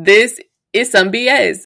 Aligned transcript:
This 0.00 0.38
is 0.72 0.92
some 0.92 1.10
BS. 1.10 1.64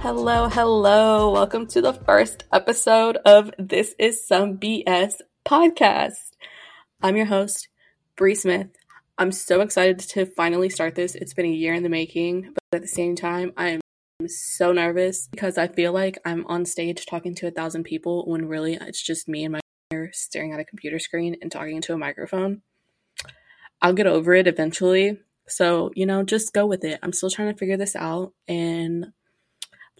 Hello, 0.00 0.48
hello. 0.48 1.30
Welcome 1.30 1.68
to 1.68 1.80
the 1.80 1.92
first 2.04 2.42
episode 2.52 3.18
of 3.24 3.52
This 3.60 3.94
is 4.00 4.26
Some 4.26 4.58
BS 4.58 5.20
podcast. 5.46 6.32
I'm 7.00 7.16
your 7.16 7.26
host, 7.26 7.68
Bri 8.16 8.34
Smith. 8.34 8.70
I'm 9.16 9.30
so 9.30 9.60
excited 9.60 10.00
to 10.00 10.26
finally 10.26 10.70
start 10.70 10.96
this. 10.96 11.14
It's 11.14 11.34
been 11.34 11.46
a 11.46 11.50
year 11.50 11.72
in 11.72 11.84
the 11.84 11.88
making, 11.88 12.52
but 12.72 12.78
at 12.78 12.82
the 12.82 12.88
same 12.88 13.14
time, 13.14 13.52
I 13.56 13.68
am 13.68 13.81
so 14.28 14.72
nervous 14.72 15.28
because 15.30 15.58
I 15.58 15.68
feel 15.68 15.92
like 15.92 16.18
I'm 16.24 16.46
on 16.46 16.64
stage 16.64 17.06
talking 17.06 17.34
to 17.36 17.46
a 17.46 17.50
thousand 17.50 17.84
people 17.84 18.24
when 18.26 18.46
really 18.46 18.74
it's 18.74 19.02
just 19.02 19.28
me 19.28 19.44
and 19.44 19.52
my 19.52 19.60
staring 20.12 20.52
at 20.52 20.60
a 20.60 20.64
computer 20.64 20.98
screen 20.98 21.36
and 21.42 21.50
talking 21.50 21.76
into 21.76 21.92
a 21.92 21.98
microphone. 21.98 22.62
I'll 23.80 23.92
get 23.92 24.06
over 24.06 24.34
it 24.34 24.46
eventually. 24.46 25.18
So, 25.48 25.90
you 25.94 26.06
know, 26.06 26.22
just 26.22 26.52
go 26.52 26.66
with 26.66 26.84
it. 26.84 26.98
I'm 27.02 27.12
still 27.12 27.30
trying 27.30 27.52
to 27.52 27.58
figure 27.58 27.76
this 27.76 27.96
out 27.96 28.32
and 28.48 29.12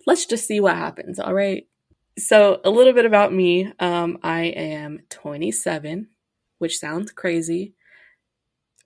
let's 0.06 0.24
just 0.24 0.46
see 0.46 0.60
what 0.60 0.76
happens. 0.76 1.18
All 1.18 1.34
right. 1.34 1.66
So, 2.18 2.60
a 2.64 2.70
little 2.70 2.92
bit 2.92 3.06
about 3.06 3.32
me. 3.32 3.72
Um, 3.78 4.18
I 4.22 4.44
am 4.44 5.00
27, 5.10 6.08
which 6.58 6.78
sounds 6.78 7.10
crazy 7.10 7.74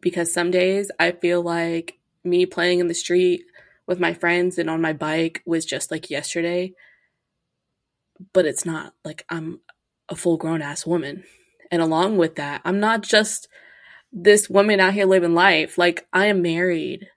because 0.00 0.32
some 0.32 0.50
days 0.50 0.90
I 0.98 1.12
feel 1.12 1.42
like 1.42 1.98
me 2.24 2.46
playing 2.46 2.80
in 2.80 2.88
the 2.88 2.94
street 2.94 3.42
with 3.86 4.00
my 4.00 4.14
friends 4.14 4.58
and 4.58 4.68
on 4.68 4.80
my 4.80 4.92
bike 4.92 5.42
was 5.46 5.64
just 5.64 5.90
like 5.90 6.10
yesterday. 6.10 6.72
But 8.32 8.46
it's 8.46 8.64
not 8.64 8.94
like 9.04 9.24
I'm 9.28 9.60
a 10.08 10.16
full 10.16 10.36
grown 10.36 10.62
ass 10.62 10.86
woman. 10.86 11.24
And 11.70 11.82
along 11.82 12.16
with 12.16 12.36
that, 12.36 12.62
I'm 12.64 12.80
not 12.80 13.02
just 13.02 13.48
this 14.12 14.48
woman 14.48 14.80
out 14.80 14.94
here 14.94 15.04
living 15.04 15.34
life. 15.34 15.76
Like, 15.76 16.06
I 16.12 16.26
am 16.26 16.42
married 16.42 17.08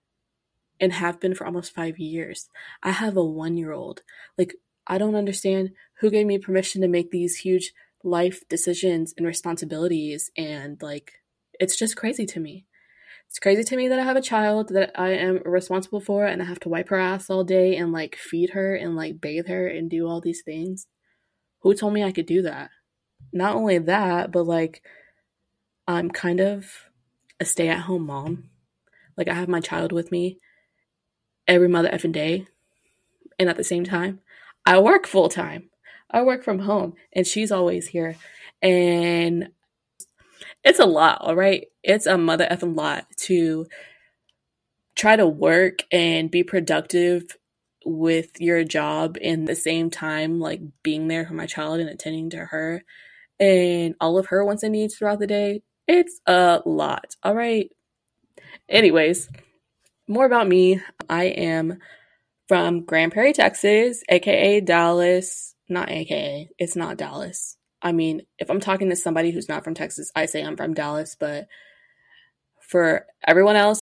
and 0.79 0.93
have 0.93 1.19
been 1.19 1.35
for 1.35 1.45
almost 1.45 1.73
five 1.73 1.99
years. 1.99 2.49
I 2.81 2.91
have 2.91 3.15
a 3.15 3.23
one 3.23 3.57
year 3.57 3.71
old. 3.71 4.01
Like, 4.37 4.55
I 4.87 4.97
don't 4.97 5.15
understand 5.15 5.71
who 5.99 6.09
gave 6.09 6.25
me 6.25 6.39
permission 6.39 6.81
to 6.81 6.87
make 6.87 7.11
these 7.11 7.37
huge 7.37 7.73
life 8.03 8.47
decisions 8.49 9.13
and 9.17 9.25
responsibilities. 9.25 10.31
And 10.35 10.81
like, 10.81 11.13
it's 11.59 11.77
just 11.77 11.95
crazy 11.95 12.25
to 12.25 12.39
me. 12.39 12.65
It's 13.29 13.37
crazy 13.37 13.63
to 13.63 13.77
me 13.77 13.87
that 13.87 13.99
I 13.99 14.03
have 14.03 14.17
a 14.17 14.21
child 14.21 14.69
that 14.69 14.91
I 14.99 15.09
am 15.09 15.43
responsible 15.45 16.01
for 16.01 16.25
and 16.25 16.41
I 16.41 16.45
have 16.45 16.59
to 16.61 16.69
wipe 16.69 16.89
her 16.89 16.97
ass 16.97 17.29
all 17.29 17.43
day 17.43 17.75
and 17.75 17.91
like 17.91 18.15
feed 18.15 18.49
her 18.51 18.75
and 18.75 18.95
like 18.95 19.21
bathe 19.21 19.47
her 19.47 19.67
and 19.67 19.87
do 19.87 20.07
all 20.07 20.19
these 20.19 20.41
things. 20.41 20.87
Who 21.59 21.75
told 21.75 21.93
me 21.93 22.03
I 22.03 22.11
could 22.11 22.25
do 22.25 22.41
that? 22.41 22.71
Not 23.31 23.55
only 23.55 23.77
that, 23.77 24.31
but 24.31 24.47
like, 24.47 24.81
I'm 25.87 26.09
kind 26.09 26.39
of 26.39 26.89
a 27.39 27.45
stay 27.45 27.69
at 27.69 27.81
home 27.81 28.07
mom. 28.07 28.49
Like, 29.15 29.27
I 29.27 29.33
have 29.33 29.47
my 29.47 29.59
child 29.59 29.91
with 29.91 30.11
me 30.11 30.39
every 31.47 31.67
mother 31.67 31.89
effing 31.89 32.11
day. 32.11 32.47
And 33.37 33.47
at 33.47 33.57
the 33.57 33.63
same 33.63 33.83
time, 33.83 34.21
I 34.65 34.79
work 34.79 35.05
full 35.05 35.29
time. 35.29 35.69
I 36.09 36.23
work 36.23 36.43
from 36.43 36.59
home 36.59 36.95
and 37.13 37.27
she's 37.27 37.51
always 37.51 37.89
here. 37.89 38.15
And 38.61 39.49
it's 40.63 40.79
a 40.79 40.85
lot, 40.85 41.21
all 41.21 41.35
right? 41.35 41.67
It's 41.83 42.05
a 42.05 42.17
mother 42.17 42.47
effing 42.49 42.75
lot 42.75 43.05
to 43.25 43.67
try 44.95 45.15
to 45.15 45.27
work 45.27 45.79
and 45.91 46.29
be 46.29 46.43
productive 46.43 47.37
with 47.85 48.39
your 48.41 48.63
job 48.63 49.17
in 49.19 49.45
the 49.45 49.55
same 49.55 49.89
time, 49.89 50.39
like 50.39 50.61
being 50.83 51.07
there 51.07 51.25
for 51.25 51.33
my 51.33 51.45
child 51.45 51.79
and 51.79 51.89
attending 51.89 52.29
to 52.31 52.37
her 52.37 52.83
and 53.39 53.95
all 54.01 54.17
of 54.17 54.27
her 54.27 54.43
wants 54.43 54.63
and 54.63 54.73
needs 54.73 54.95
throughout 54.95 55.19
the 55.19 55.27
day. 55.27 55.63
It's 55.87 56.19
a 56.27 56.61
lot, 56.65 57.15
all 57.23 57.33
right? 57.33 57.69
Anyways, 58.67 59.29
more 60.07 60.25
about 60.25 60.47
me. 60.47 60.81
I 61.09 61.25
am 61.25 61.79
from 62.47 62.83
Grand 62.83 63.13
Prairie, 63.13 63.33
Texas, 63.33 64.03
aka 64.09 64.59
Dallas. 64.61 65.55
Not 65.69 65.89
aka, 65.89 66.49
it's 66.57 66.75
not 66.75 66.97
Dallas. 66.97 67.58
I 67.81 67.91
mean, 67.91 68.23
if 68.37 68.49
I'm 68.49 68.59
talking 68.59 68.89
to 68.89 68.95
somebody 68.95 69.31
who's 69.31 69.49
not 69.49 69.63
from 69.63 69.73
Texas, 69.73 70.11
I 70.15 70.25
say 70.25 70.43
I'm 70.43 70.57
from 70.57 70.73
Dallas, 70.73 71.15
but 71.17 71.47
for 72.61 73.05
everyone 73.25 73.55
else, 73.55 73.79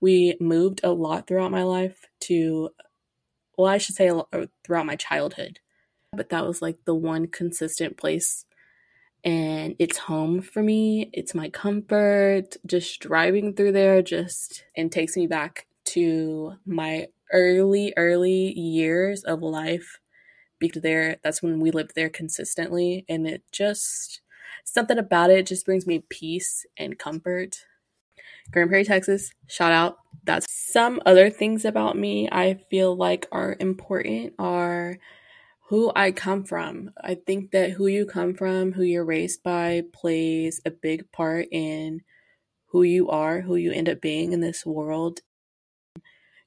we 0.00 0.36
moved 0.40 0.80
a 0.84 0.90
lot 0.90 1.26
throughout 1.26 1.50
my 1.50 1.62
life 1.62 2.06
to, 2.20 2.70
well, 3.56 3.68
I 3.68 3.78
should 3.78 3.96
say 3.96 4.08
uh, 4.08 4.46
throughout 4.64 4.86
my 4.86 4.96
childhood. 4.96 5.58
But 6.12 6.28
that 6.28 6.46
was 6.46 6.60
like 6.60 6.78
the 6.84 6.94
one 6.94 7.26
consistent 7.26 7.96
place 7.96 8.44
and 9.24 9.76
it's 9.78 9.98
home 9.98 10.42
for 10.42 10.62
me. 10.62 11.10
It's 11.12 11.34
my 11.34 11.48
comfort. 11.48 12.56
Just 12.66 13.00
driving 13.00 13.54
through 13.54 13.72
there 13.72 14.02
just 14.02 14.64
and 14.76 14.90
takes 14.90 15.16
me 15.16 15.26
back 15.26 15.66
to 15.84 16.54
my 16.66 17.06
early 17.32 17.94
early 17.96 18.52
years 18.58 19.24
of 19.24 19.42
life 19.42 20.00
because 20.62 20.82
there 20.82 21.16
that's 21.22 21.42
when 21.42 21.60
we 21.60 21.70
lived 21.70 21.92
there 21.94 22.08
consistently 22.08 23.04
and 23.08 23.26
it 23.26 23.42
just 23.52 24.20
something 24.64 24.98
about 24.98 25.30
it 25.30 25.46
just 25.46 25.66
brings 25.66 25.86
me 25.86 26.04
peace 26.08 26.64
and 26.76 26.98
comfort. 26.98 27.64
Grand 28.50 28.68
Prairie, 28.68 28.84
Texas, 28.84 29.32
shout 29.46 29.72
out. 29.72 29.98
That's 30.24 30.46
some 30.48 31.00
other 31.06 31.30
things 31.30 31.64
about 31.64 31.96
me 31.96 32.28
I 32.30 32.54
feel 32.70 32.96
like 32.96 33.26
are 33.32 33.56
important 33.60 34.34
are 34.38 34.98
who 35.68 35.90
I 35.96 36.12
come 36.12 36.44
from. 36.44 36.90
I 37.02 37.14
think 37.14 37.50
that 37.52 37.70
who 37.70 37.86
you 37.86 38.04
come 38.06 38.34
from, 38.34 38.72
who 38.72 38.82
you're 38.82 39.04
raised 39.04 39.42
by, 39.42 39.84
plays 39.92 40.60
a 40.64 40.70
big 40.70 41.10
part 41.12 41.48
in 41.50 42.02
who 42.66 42.82
you 42.82 43.08
are, 43.10 43.40
who 43.40 43.56
you 43.56 43.72
end 43.72 43.88
up 43.88 44.00
being 44.00 44.32
in 44.32 44.40
this 44.40 44.64
world. 44.66 45.20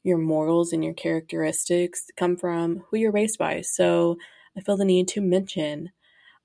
Your 0.06 0.20
morals 0.20 0.72
and 0.72 0.84
your 0.84 0.94
characteristics 0.94 2.12
come 2.16 2.38
from 2.38 2.84
who 2.88 2.98
you're 2.98 3.12
raised 3.12 3.40
by. 3.40 3.62
So 3.62 4.18
I 4.56 4.62
feel 4.62 4.78
the 4.78 4.86
need 4.86 5.08
to 5.10 5.20
mention 5.22 5.90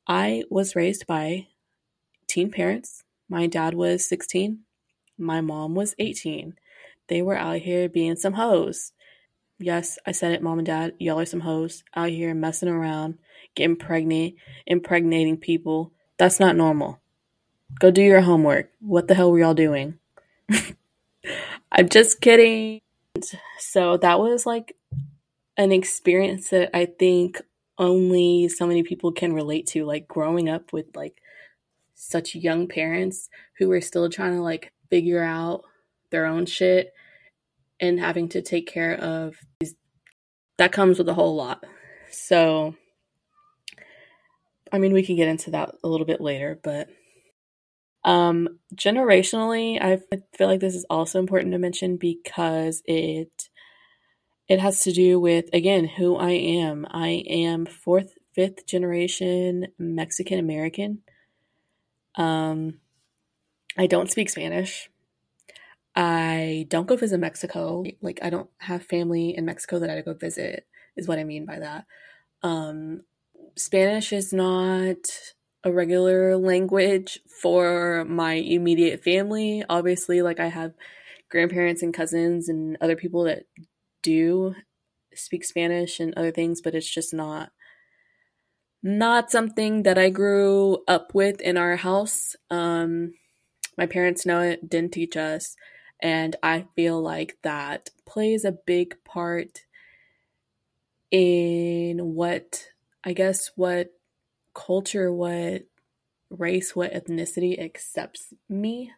I 0.08 0.44
was 0.48 0.74
raised 0.74 1.06
by 1.06 1.48
teen 2.26 2.50
parents. 2.50 3.04
My 3.28 3.46
dad 3.46 3.74
was 3.74 4.08
16, 4.08 4.60
my 5.18 5.42
mom 5.42 5.74
was 5.74 5.94
18. 5.98 6.54
They 7.08 7.20
were 7.20 7.36
out 7.36 7.58
here 7.58 7.86
being 7.90 8.16
some 8.16 8.32
hoes. 8.32 8.92
Yes, 9.58 9.98
I 10.06 10.12
said 10.12 10.32
it, 10.32 10.42
mom 10.42 10.60
and 10.60 10.66
dad. 10.66 10.94
Y'all 10.98 11.20
are 11.20 11.26
some 11.26 11.40
hoes 11.40 11.84
out 11.94 12.08
here 12.08 12.32
messing 12.32 12.70
around, 12.70 13.18
getting 13.54 13.76
pregnant, 13.76 14.36
impregnating 14.66 15.36
people. 15.36 15.92
That's 16.16 16.40
not 16.40 16.56
normal. 16.56 16.98
Go 17.78 17.90
do 17.90 18.00
your 18.00 18.22
homework. 18.22 18.70
What 18.80 19.06
the 19.06 19.14
hell 19.14 19.30
were 19.30 19.40
y'all 19.40 19.52
doing? 19.52 19.98
I'm 21.72 21.90
just 21.90 22.22
kidding. 22.22 22.80
So 23.58 23.96
that 23.98 24.18
was 24.18 24.46
like 24.46 24.76
an 25.56 25.72
experience 25.72 26.50
that 26.50 26.70
I 26.74 26.86
think 26.86 27.40
only 27.78 28.48
so 28.48 28.66
many 28.66 28.82
people 28.82 29.12
can 29.12 29.32
relate 29.32 29.66
to. 29.68 29.84
Like 29.84 30.06
growing 30.06 30.48
up 30.48 30.72
with 30.72 30.86
like 30.94 31.20
such 31.94 32.34
young 32.34 32.66
parents 32.66 33.28
who 33.58 33.68
were 33.68 33.80
still 33.80 34.08
trying 34.08 34.34
to 34.34 34.42
like 34.42 34.72
figure 34.88 35.22
out 35.22 35.62
their 36.10 36.26
own 36.26 36.46
shit 36.46 36.92
and 37.78 38.00
having 38.00 38.28
to 38.28 38.42
take 38.42 38.66
care 38.66 38.94
of 38.94 39.36
these, 39.60 39.74
that 40.58 40.72
comes 40.72 40.98
with 40.98 41.08
a 41.08 41.14
whole 41.14 41.36
lot. 41.36 41.64
So, 42.10 42.74
I 44.72 44.78
mean, 44.78 44.92
we 44.92 45.02
can 45.02 45.16
get 45.16 45.28
into 45.28 45.50
that 45.52 45.74
a 45.82 45.88
little 45.88 46.06
bit 46.06 46.20
later, 46.20 46.58
but 46.62 46.88
um, 48.04 48.48
generationally, 48.74 49.80
I 49.80 50.00
feel 50.36 50.48
like 50.48 50.60
this 50.60 50.74
is 50.74 50.86
also 50.88 51.18
important 51.18 51.52
to 51.52 51.58
mention 51.58 51.96
because 51.96 52.82
it 52.86 53.48
it 54.48 54.58
has 54.58 54.82
to 54.82 54.92
do 54.92 55.20
with 55.20 55.46
again 55.52 55.86
who 55.86 56.16
I 56.16 56.30
am. 56.30 56.86
I 56.90 57.24
am 57.28 57.66
fourth, 57.66 58.14
fifth 58.34 58.66
generation 58.66 59.68
Mexican 59.78 60.38
American. 60.38 61.02
Um, 62.16 62.80
I 63.78 63.86
don't 63.86 64.10
speak 64.10 64.30
Spanish. 64.30 64.90
I 65.94 66.66
don't 66.68 66.88
go 66.88 66.96
visit 66.96 67.18
Mexico. 67.18 67.84
Like 68.00 68.20
I 68.22 68.30
don't 68.30 68.48
have 68.58 68.84
family 68.84 69.36
in 69.36 69.44
Mexico 69.44 69.78
that 69.80 69.90
I 69.90 70.00
go 70.00 70.14
visit 70.14 70.66
is 70.96 71.06
what 71.06 71.18
I 71.18 71.24
mean 71.24 71.44
by 71.44 71.58
that. 71.58 71.84
Um 72.42 73.02
Spanish 73.56 74.12
is 74.12 74.32
not 74.32 74.96
a 75.62 75.72
regular 75.72 76.36
language 76.36 77.20
for 77.42 78.04
my 78.06 78.34
immediate 78.34 79.02
family. 79.04 79.64
Obviously, 79.68 80.22
like 80.22 80.40
I 80.40 80.48
have 80.48 80.72
grandparents 81.30 81.82
and 81.82 81.94
cousins 81.94 82.48
and 82.48 82.76
other 82.80 82.96
people 82.96 83.24
that 83.24 83.44
do 84.02 84.54
speak 85.14 85.44
Spanish 85.44 86.00
and 86.00 86.14
other 86.14 86.30
things, 86.30 86.60
but 86.60 86.74
it's 86.74 86.88
just 86.88 87.12
not 87.12 87.52
not 88.82 89.30
something 89.30 89.82
that 89.82 89.98
I 89.98 90.08
grew 90.08 90.78
up 90.88 91.14
with 91.14 91.40
in 91.40 91.56
our 91.56 91.76
house. 91.76 92.34
Um 92.50 93.14
my 93.76 93.86
parents 93.86 94.26
know 94.26 94.40
it, 94.40 94.68
didn't 94.68 94.92
teach 94.92 95.16
us. 95.16 95.56
And 96.02 96.36
I 96.42 96.66
feel 96.74 97.00
like 97.00 97.36
that 97.42 97.90
plays 98.06 98.44
a 98.44 98.52
big 98.52 98.96
part 99.04 99.60
in 101.10 102.14
what 102.14 102.68
I 103.04 103.12
guess 103.12 103.50
what 103.56 103.88
culture, 104.54 105.12
what 105.12 105.62
race, 106.30 106.74
what 106.76 106.92
ethnicity 106.92 107.58
accepts 107.58 108.32
me. 108.48 108.92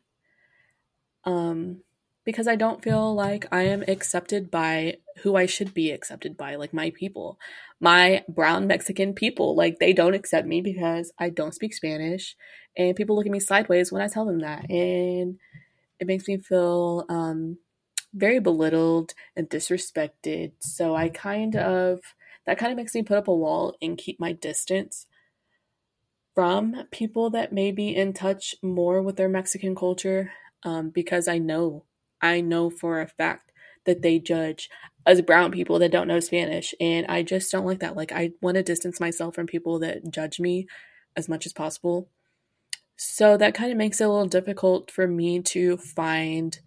Um, 1.24 1.82
because 2.24 2.46
I 2.46 2.56
don't 2.56 2.82
feel 2.82 3.14
like 3.14 3.46
I 3.50 3.62
am 3.62 3.82
accepted 3.88 4.50
by 4.50 4.98
who 5.22 5.34
I 5.34 5.46
should 5.46 5.74
be 5.74 5.90
accepted 5.90 6.36
by, 6.36 6.54
like 6.54 6.72
my 6.72 6.90
people, 6.90 7.38
my 7.80 8.24
brown 8.28 8.66
Mexican 8.66 9.12
people. 9.12 9.56
Like 9.56 9.78
they 9.78 9.92
don't 9.92 10.14
accept 10.14 10.46
me 10.46 10.60
because 10.60 11.12
I 11.18 11.30
don't 11.30 11.54
speak 11.54 11.74
Spanish, 11.74 12.36
and 12.76 12.96
people 12.96 13.16
look 13.16 13.26
at 13.26 13.32
me 13.32 13.40
sideways 13.40 13.90
when 13.90 14.02
I 14.02 14.08
tell 14.08 14.24
them 14.24 14.40
that, 14.40 14.70
and 14.70 15.38
it 15.98 16.06
makes 16.06 16.28
me 16.28 16.38
feel 16.38 17.06
um, 17.08 17.58
very 18.14 18.38
belittled 18.38 19.14
and 19.36 19.48
disrespected. 19.48 20.52
So 20.60 20.94
I 20.94 21.08
kind 21.08 21.56
of 21.56 22.00
that 22.46 22.58
kind 22.58 22.72
of 22.72 22.76
makes 22.76 22.94
me 22.94 23.02
put 23.02 23.16
up 23.16 23.28
a 23.28 23.34
wall 23.34 23.76
and 23.82 23.98
keep 23.98 24.20
my 24.20 24.32
distance 24.32 25.06
from 26.34 26.84
people 26.90 27.30
that 27.30 27.52
may 27.52 27.72
be 27.72 27.94
in 27.94 28.12
touch 28.12 28.54
more 28.62 29.02
with 29.02 29.16
their 29.16 29.28
Mexican 29.28 29.74
culture 29.74 30.32
um, 30.62 30.90
because 30.90 31.28
I 31.28 31.38
know, 31.38 31.84
I 32.20 32.40
know 32.40 32.70
for 32.70 33.00
a 33.00 33.08
fact 33.08 33.52
that 33.84 34.02
they 34.02 34.18
judge 34.18 34.70
us 35.04 35.20
brown 35.20 35.50
people 35.50 35.78
that 35.80 35.90
don't 35.90 36.08
know 36.08 36.20
Spanish. 36.20 36.74
And 36.80 37.06
I 37.06 37.22
just 37.22 37.50
don't 37.50 37.66
like 37.66 37.80
that. 37.80 37.96
Like, 37.96 38.12
I 38.12 38.32
want 38.40 38.54
to 38.54 38.62
distance 38.62 39.00
myself 39.00 39.34
from 39.34 39.46
people 39.46 39.80
that 39.80 40.10
judge 40.10 40.38
me 40.38 40.66
as 41.16 41.28
much 41.28 41.46
as 41.46 41.52
possible. 41.52 42.08
So 42.96 43.36
that 43.36 43.54
kind 43.54 43.72
of 43.72 43.78
makes 43.78 44.00
it 44.00 44.04
a 44.04 44.08
little 44.08 44.26
difficult 44.26 44.90
for 44.90 45.06
me 45.08 45.40
to 45.42 45.76
find 45.76 46.58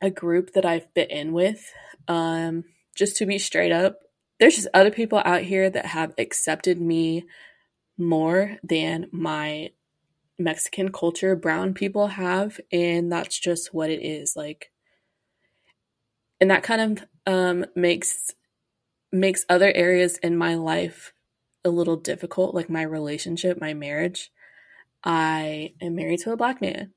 a 0.00 0.10
group 0.10 0.52
that 0.52 0.64
I 0.64 0.80
fit 0.94 1.10
in 1.10 1.32
with. 1.32 1.72
Um, 2.06 2.64
just 2.94 3.16
to 3.16 3.26
be 3.26 3.38
straight 3.38 3.72
up, 3.72 4.00
there's 4.38 4.56
just 4.56 4.68
other 4.74 4.90
people 4.90 5.20
out 5.24 5.42
here 5.42 5.68
that 5.70 5.86
have 5.86 6.14
accepted 6.18 6.80
me 6.80 7.24
more 7.96 8.58
than 8.62 9.08
my 9.12 9.70
Mexican 10.38 10.90
culture 10.90 11.36
brown 11.36 11.74
people 11.74 12.08
have, 12.08 12.60
and 12.72 13.10
that's 13.10 13.38
just 13.38 13.72
what 13.72 13.90
it 13.90 14.02
is. 14.04 14.34
Like, 14.36 14.70
and 16.40 16.50
that 16.50 16.62
kind 16.62 16.98
of 16.98 17.06
um, 17.26 17.66
makes 17.74 18.34
makes 19.12 19.46
other 19.48 19.72
areas 19.72 20.18
in 20.18 20.36
my 20.36 20.56
life 20.56 21.12
a 21.64 21.70
little 21.70 21.96
difficult, 21.96 22.54
like 22.54 22.68
my 22.68 22.82
relationship, 22.82 23.60
my 23.60 23.74
marriage. 23.74 24.30
I 25.04 25.74
am 25.80 25.94
married 25.94 26.20
to 26.20 26.32
a 26.32 26.36
black 26.36 26.60
man, 26.60 26.92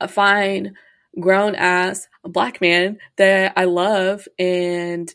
a 0.00 0.06
fine, 0.06 0.74
grown 1.18 1.54
ass 1.54 2.08
black 2.22 2.60
man 2.60 2.98
that 3.16 3.54
I 3.56 3.64
love, 3.64 4.28
and 4.38 5.12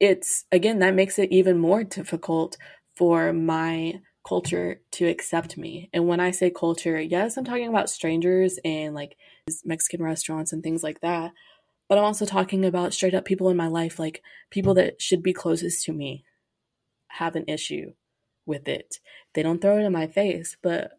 it's 0.00 0.44
again 0.52 0.80
that 0.80 0.94
makes 0.94 1.18
it 1.18 1.32
even 1.32 1.58
more 1.58 1.84
difficult 1.84 2.58
for 2.96 3.32
my 3.32 4.00
culture 4.26 4.80
to 4.92 5.06
accept 5.06 5.58
me. 5.58 5.90
And 5.92 6.08
when 6.08 6.20
I 6.20 6.30
say 6.30 6.50
culture, 6.50 7.00
yes, 7.00 7.36
I'm 7.36 7.44
talking 7.44 7.68
about 7.68 7.90
strangers 7.90 8.58
and 8.64 8.94
like 8.94 9.16
Mexican 9.64 10.02
restaurants 10.02 10.52
and 10.52 10.62
things 10.62 10.82
like 10.82 11.00
that. 11.00 11.32
But 11.88 11.98
I'm 11.98 12.04
also 12.04 12.24
talking 12.24 12.64
about 12.64 12.94
straight 12.94 13.14
up 13.14 13.26
people 13.26 13.50
in 13.50 13.56
my 13.56 13.68
life, 13.68 13.98
like 13.98 14.22
people 14.50 14.74
that 14.74 15.02
should 15.02 15.22
be 15.22 15.34
closest 15.34 15.84
to 15.84 15.92
me, 15.92 16.24
have 17.08 17.36
an 17.36 17.44
issue 17.46 17.92
with 18.46 18.68
it. 18.68 18.98
They 19.34 19.42
don't 19.42 19.60
throw 19.60 19.78
it 19.78 19.84
in 19.84 19.92
my 19.92 20.06
face, 20.06 20.56
but 20.62 20.92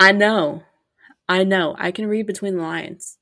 I 0.00 0.10
know, 0.10 0.64
I 1.28 1.44
know, 1.44 1.76
I 1.78 1.92
can 1.92 2.06
read 2.06 2.26
between 2.26 2.56
the 2.56 2.62
lines. 2.62 3.18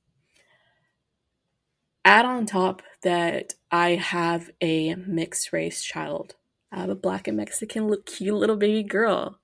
Add 2.07 2.25
on 2.25 2.47
top 2.47 2.81
that 3.03 3.55
I 3.71 3.91
have 3.91 4.51
a 4.63 4.95
mixed 4.95 5.53
race 5.53 5.83
child. 5.83 6.37
I 6.73 6.81
have 6.81 6.91
a 6.91 6.95
black 6.95 7.29
and 7.29 7.37
Mexican 7.37 7.89
look, 7.89 8.07
cute 8.07 8.35
little 8.35 8.57
baby 8.57 8.83
girl. 8.83 9.41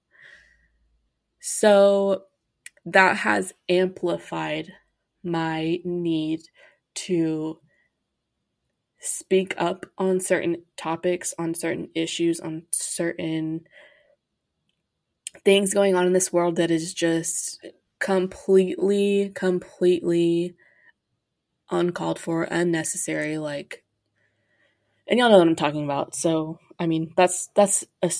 So 1.40 2.24
that 2.84 3.16
has 3.18 3.52
amplified 3.68 4.72
my 5.22 5.80
need 5.84 6.42
to 6.94 7.58
speak 9.00 9.54
up 9.58 9.86
on 9.98 10.20
certain 10.20 10.62
topics, 10.76 11.34
on 11.38 11.54
certain 11.54 11.90
issues, 11.94 12.40
on 12.40 12.62
certain 12.72 13.66
things 15.44 15.74
going 15.74 15.94
on 15.94 16.06
in 16.06 16.12
this 16.12 16.32
world 16.32 16.56
that 16.56 16.70
is 16.70 16.94
just 16.94 17.64
completely, 17.98 19.30
completely 19.34 20.54
uncalled 21.70 22.18
for, 22.18 22.44
unnecessary. 22.44 23.38
Like, 23.38 23.84
and 25.06 25.18
y'all 25.18 25.30
know 25.30 25.38
what 25.38 25.48
I'm 25.48 25.56
talking 25.56 25.84
about. 25.84 26.14
So 26.14 26.58
I 26.78 26.86
mean, 26.86 27.12
that's 27.16 27.48
that's 27.54 27.84
a, 28.02 28.10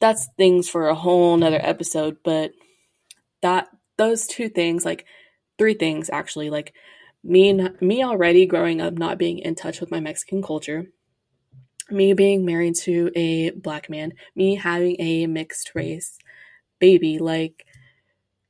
that's 0.00 0.28
things 0.36 0.68
for 0.68 0.88
a 0.88 0.94
whole 0.94 1.36
nother 1.36 1.60
episode. 1.62 2.18
But 2.24 2.52
that 3.42 3.68
those 3.98 4.26
two 4.26 4.48
things, 4.48 4.84
like 4.84 5.06
three 5.58 5.74
things 5.74 6.10
actually, 6.10 6.50
like 6.50 6.74
me 7.22 7.52
me 7.80 8.04
already 8.04 8.46
growing 8.46 8.80
up 8.80 8.94
not 8.94 9.18
being 9.18 9.38
in 9.38 9.54
touch 9.54 9.80
with 9.80 9.90
my 9.90 10.00
Mexican 10.00 10.42
culture, 10.42 10.86
me 11.90 12.12
being 12.14 12.44
married 12.44 12.76
to 12.76 13.10
a 13.14 13.50
black 13.50 13.90
man, 13.90 14.12
me 14.34 14.54
having 14.56 14.96
a 15.00 15.26
mixed 15.26 15.72
race 15.74 16.18
baby, 16.78 17.18
like 17.18 17.66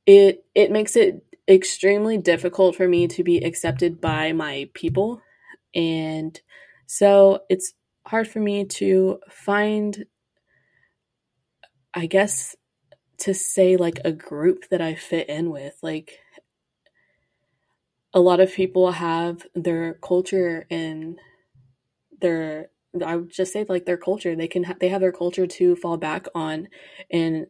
it 0.05 0.45
it 0.55 0.71
makes 0.71 0.95
it 0.95 1.23
extremely 1.49 2.17
difficult 2.17 2.75
for 2.75 2.87
me 2.87 3.07
to 3.07 3.23
be 3.23 3.37
accepted 3.37 4.01
by 4.01 4.33
my 4.33 4.69
people 4.73 5.21
and 5.73 6.41
so 6.87 7.39
it's 7.49 7.73
hard 8.07 8.27
for 8.27 8.39
me 8.39 8.65
to 8.65 9.19
find, 9.29 10.05
I 11.93 12.05
guess, 12.05 12.55
to 13.19 13.33
say 13.33 13.77
like 13.77 13.99
a 14.05 14.11
group 14.11 14.69
that 14.69 14.81
I 14.81 14.95
fit 14.95 15.29
in 15.29 15.49
with. 15.49 15.77
Like, 15.81 16.19
a 18.13 18.19
lot 18.19 18.39
of 18.39 18.53
people 18.53 18.91
have 18.91 19.45
their 19.53 19.95
culture 19.95 20.65
and 20.69 21.19
their 22.19 22.69
I 23.05 23.17
would 23.17 23.29
just 23.29 23.53
say 23.53 23.65
like 23.67 23.85
their 23.85 23.97
culture. 23.97 24.35
They 24.35 24.47
can 24.47 24.63
ha- 24.63 24.75
they 24.79 24.89
have 24.89 25.01
their 25.01 25.11
culture 25.11 25.45
to 25.45 25.75
fall 25.75 25.97
back 25.97 26.27
on 26.33 26.67
and 27.11 27.47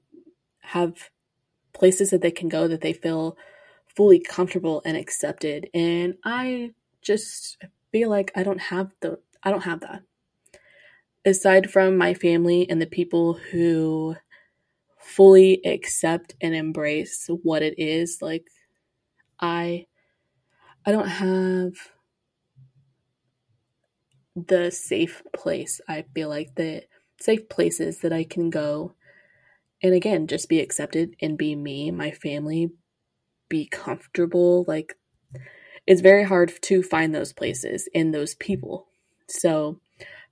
have 0.59 1.09
places 1.73 2.09
that 2.09 2.21
they 2.21 2.31
can 2.31 2.49
go 2.49 2.67
that 2.67 2.81
they 2.81 2.93
feel 2.93 3.37
fully 3.95 4.19
comfortable 4.19 4.81
and 4.83 4.97
accepted. 4.97 5.69
And 5.73 6.15
I 6.25 6.71
just 7.01 7.57
feel 7.91 8.09
like 8.09 8.31
I 8.35 8.43
don't 8.43 8.59
have 8.59 8.91
the 9.01 9.19
I 9.43 9.51
don't 9.51 9.63
have 9.63 9.81
that 9.81 10.01
aside 11.27 11.69
from 11.69 11.97
my 11.97 12.13
family 12.13 12.69
and 12.69 12.81
the 12.81 12.87
people 12.87 13.33
who 13.33 14.15
fully 14.99 15.61
accept 15.65 16.35
and 16.41 16.55
embrace 16.55 17.29
what 17.43 17.61
it 17.61 17.75
is 17.77 18.19
like 18.21 18.45
i 19.39 19.85
i 20.85 20.91
don't 20.91 21.07
have 21.07 21.73
the 24.35 24.71
safe 24.71 25.23
place 25.35 25.81
i 25.87 26.03
feel 26.13 26.29
like 26.29 26.55
the 26.55 26.83
safe 27.19 27.49
places 27.49 27.99
that 27.99 28.13
i 28.13 28.23
can 28.23 28.49
go. 28.49 28.93
And 29.83 29.93
again 29.93 30.27
just 30.27 30.49
be 30.49 30.59
accepted 30.59 31.15
and 31.21 31.37
be 31.37 31.55
me 31.55 31.91
my 31.91 32.11
family 32.11 32.71
be 33.49 33.67
comfortable 33.67 34.65
like 34.67 34.95
it's 35.87 36.01
very 36.01 36.23
hard 36.23 36.51
to 36.63 36.83
find 36.83 37.15
those 37.15 37.31
places 37.33 37.87
and 37.95 38.13
those 38.13 38.35
people. 38.35 38.87
So 39.29 39.79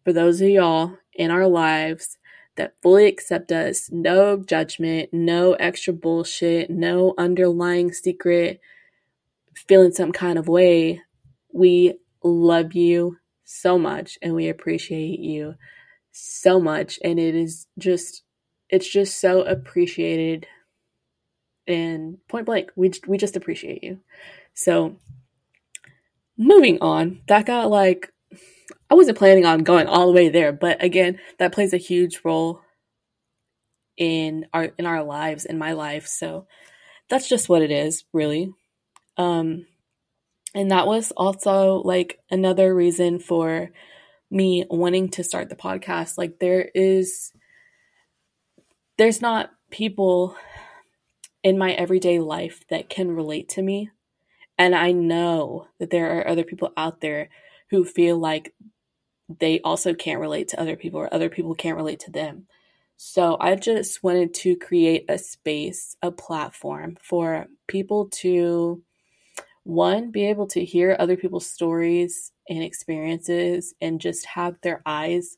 for 0.05 0.13
those 0.13 0.39
of 0.39 0.50
y'all 0.50 0.97
in 1.13 1.31
our 1.31 1.47
lives 1.47 2.17
that 2.55 2.75
fully 2.81 3.07
accept 3.07 3.51
us, 3.51 3.89
no 3.91 4.38
judgment, 4.38 5.09
no 5.12 5.53
extra 5.55 5.91
bullshit, 5.91 6.69
no 6.69 7.13
underlying 7.17 7.91
secret 7.91 8.62
feeling 9.67 9.91
some 9.91 10.12
kind 10.12 10.38
of 10.38 10.47
way, 10.47 11.01
we 11.53 11.97
love 12.24 12.74
you 12.74 13.17
so 13.43 13.77
much 13.77 14.17
and 14.21 14.33
we 14.33 14.50
appreciate 14.50 15.19
you 15.19 15.55
so 16.12 16.59
much. 16.59 17.00
And 17.03 17.19
it 17.19 17.35
is 17.35 17.67
just, 17.77 18.24
it's 18.69 18.88
just 18.88 19.19
so 19.19 19.41
appreciated. 19.41 20.47
And 21.67 22.17
point 22.27 22.45
blank, 22.45 22.71
we, 22.75 22.91
we 23.07 23.17
just 23.17 23.35
appreciate 23.35 23.83
you. 23.83 24.00
So, 24.53 24.97
moving 26.38 26.77
on, 26.79 27.21
that 27.27 27.45
got 27.45 27.69
like 27.69 28.12
I 28.89 28.93
wasn't 28.93 29.17
planning 29.17 29.45
on 29.45 29.63
going 29.63 29.87
all 29.87 30.07
the 30.07 30.13
way 30.13 30.29
there, 30.29 30.51
but 30.51 30.83
again, 30.83 31.19
that 31.39 31.53
plays 31.53 31.73
a 31.73 31.77
huge 31.77 32.21
role 32.23 32.61
in 33.97 34.45
our 34.53 34.65
in 34.77 34.85
our 34.85 35.03
lives, 35.03 35.45
in 35.45 35.57
my 35.57 35.73
life. 35.73 36.07
So 36.07 36.47
that's 37.09 37.27
just 37.27 37.49
what 37.49 37.61
it 37.61 37.71
is, 37.71 38.03
really. 38.13 38.53
Um 39.17 39.65
and 40.53 40.71
that 40.71 40.87
was 40.87 41.11
also 41.11 41.81
like 41.83 42.19
another 42.31 42.73
reason 42.73 43.19
for 43.19 43.71
me 44.31 44.65
wanting 44.69 45.09
to 45.09 45.23
start 45.23 45.49
the 45.49 45.55
podcast. 45.55 46.17
Like 46.17 46.39
there 46.39 46.69
is 46.73 47.31
there's 48.97 49.21
not 49.21 49.49
people 49.71 50.35
in 51.43 51.57
my 51.57 51.73
everyday 51.73 52.19
life 52.19 52.63
that 52.69 52.89
can 52.89 53.11
relate 53.11 53.49
to 53.49 53.61
me. 53.61 53.89
And 54.57 54.73
I 54.73 54.93
know 54.93 55.67
that 55.79 55.89
there 55.89 56.17
are 56.17 56.27
other 56.27 56.43
people 56.43 56.71
out 56.77 57.01
there 57.01 57.29
who 57.69 57.83
feel 57.83 58.17
like 58.17 58.53
they 59.29 59.60
also 59.62 59.94
can't 59.94 60.20
relate 60.20 60.50
to 60.50 60.60
other 60.60 60.75
people 60.75 61.00
or 61.00 61.13
other 61.13 61.29
people 61.29 61.55
can't 61.55 61.77
relate 61.77 62.00
to 62.01 62.12
them. 62.12 62.48
So 62.98 63.38
I 63.39 63.55
just 63.55 64.03
wanted 64.03 64.34
to 64.36 64.55
create 64.55 65.05
a 65.10 65.17
space, 65.17 65.98
a 66.01 66.12
platform 66.12 66.98
for 67.01 67.48
people 67.67 68.08
to 68.22 68.82
one 69.63 70.12
be 70.12 70.25
able 70.25 70.48
to 70.48 70.63
hear 70.63 70.96
other 70.98 71.17
people's 71.17 71.48
stories 71.48 72.32
and 72.48 72.63
experiences 72.63 73.74
and 73.82 74.00
just 74.00 74.25
have 74.27 74.55
their 74.62 74.82
eyes 74.86 75.38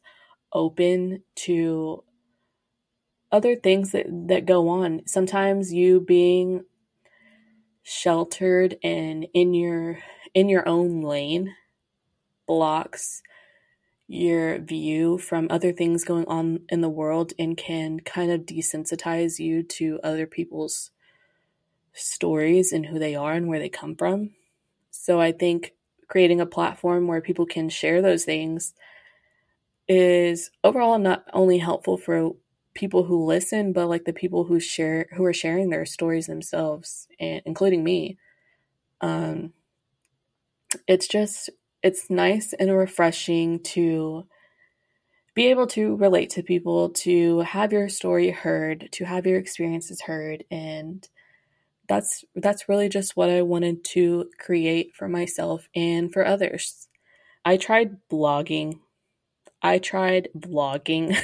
open 0.53 1.23
to 1.35 2.03
other 3.31 3.55
things 3.55 3.91
that, 3.91 4.05
that 4.27 4.45
go 4.45 4.67
on. 4.69 5.01
Sometimes 5.05 5.73
you 5.73 6.01
being 6.01 6.63
sheltered 7.83 8.77
and 8.83 9.27
in 9.33 9.53
your 9.53 9.97
in 10.33 10.49
your 10.49 10.67
own 10.67 11.01
lane 11.01 11.55
blocks 12.45 13.21
your 14.07 14.59
view 14.59 15.17
from 15.17 15.47
other 15.49 15.73
things 15.73 16.05
going 16.05 16.25
on 16.27 16.61
in 16.69 16.81
the 16.81 16.89
world 16.89 17.33
and 17.37 17.57
can 17.57 17.99
kind 17.99 18.31
of 18.31 18.41
desensitize 18.41 19.39
you 19.39 19.63
to 19.63 19.99
other 20.03 20.25
people's 20.25 20.91
stories 21.93 22.71
and 22.71 22.85
who 22.85 22.99
they 22.99 23.15
are 23.15 23.33
and 23.33 23.47
where 23.47 23.59
they 23.59 23.69
come 23.69 23.95
from. 23.95 24.31
So 24.91 25.19
I 25.19 25.31
think 25.31 25.73
creating 26.07 26.39
a 26.39 26.45
platform 26.45 27.07
where 27.07 27.21
people 27.21 27.45
can 27.45 27.69
share 27.69 28.01
those 28.01 28.23
things 28.23 28.73
is 29.87 30.51
overall 30.63 30.99
not 30.99 31.25
only 31.33 31.57
helpful 31.57 31.97
for 31.97 32.31
people 32.73 33.03
who 33.03 33.25
listen 33.25 33.73
but 33.73 33.87
like 33.87 34.05
the 34.05 34.13
people 34.13 34.43
who 34.43 34.59
share 34.59 35.07
who 35.15 35.25
are 35.25 35.33
sharing 35.33 35.69
their 35.69 35.85
stories 35.85 36.27
themselves 36.27 37.07
and 37.19 37.41
including 37.45 37.83
me 37.83 38.17
um 39.01 39.51
it's 40.87 41.07
just 41.07 41.49
it's 41.87 42.09
nice 42.09 42.53
and 42.53 42.75
refreshing 42.75 43.61
to 43.63 44.25
be 45.33 45.47
able 45.47 45.67
to 45.67 45.95
relate 45.95 46.29
to 46.31 46.43
people, 46.43 46.89
to 46.89 47.39
have 47.41 47.71
your 47.71 47.89
story 47.89 48.31
heard, 48.31 48.89
to 48.91 49.05
have 49.05 49.25
your 49.25 49.39
experiences 49.39 50.01
heard 50.01 50.43
and 50.51 51.07
that's 51.87 52.25
that's 52.35 52.67
really 52.69 52.89
just 52.89 53.15
what 53.15 53.29
I 53.29 53.41
wanted 53.41 53.83
to 53.85 54.29
create 54.37 54.93
for 54.95 55.07
myself 55.07 55.67
and 55.75 56.11
for 56.11 56.25
others. 56.25 56.87
I 57.45 57.57
tried 57.57 57.97
blogging. 58.11 58.79
I 59.61 59.79
tried 59.79 60.29
vlogging. 60.37 61.17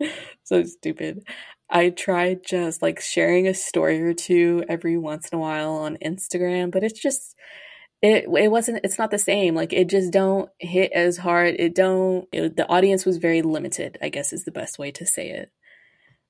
so 0.44 0.64
stupid. 0.64 1.24
I 1.68 1.90
tried 1.90 2.40
just 2.44 2.82
like 2.82 3.00
sharing 3.00 3.46
a 3.46 3.54
story 3.54 4.00
or 4.02 4.14
two 4.14 4.64
every 4.68 4.98
once 4.98 5.28
in 5.28 5.38
a 5.38 5.40
while 5.40 5.72
on 5.72 5.98
Instagram, 6.04 6.70
but 6.70 6.82
it's 6.82 7.00
just 7.00 7.34
it 8.02 8.24
it 8.24 8.50
wasn't 8.50 8.80
it's 8.84 8.98
not 8.98 9.10
the 9.10 9.18
same. 9.18 9.54
Like 9.54 9.72
it 9.72 9.88
just 9.88 10.12
don't 10.12 10.50
hit 10.58 10.92
as 10.92 11.18
hard. 11.18 11.54
It 11.58 11.74
don't 11.74 12.28
it, 12.32 12.56
the 12.56 12.68
audience 12.68 13.06
was 13.06 13.16
very 13.18 13.42
limited 13.42 13.96
i 14.02 14.08
guess 14.08 14.32
is 14.32 14.44
the 14.44 14.50
best 14.50 14.78
way 14.78 14.90
to 14.92 15.06
say 15.06 15.30
it. 15.30 15.52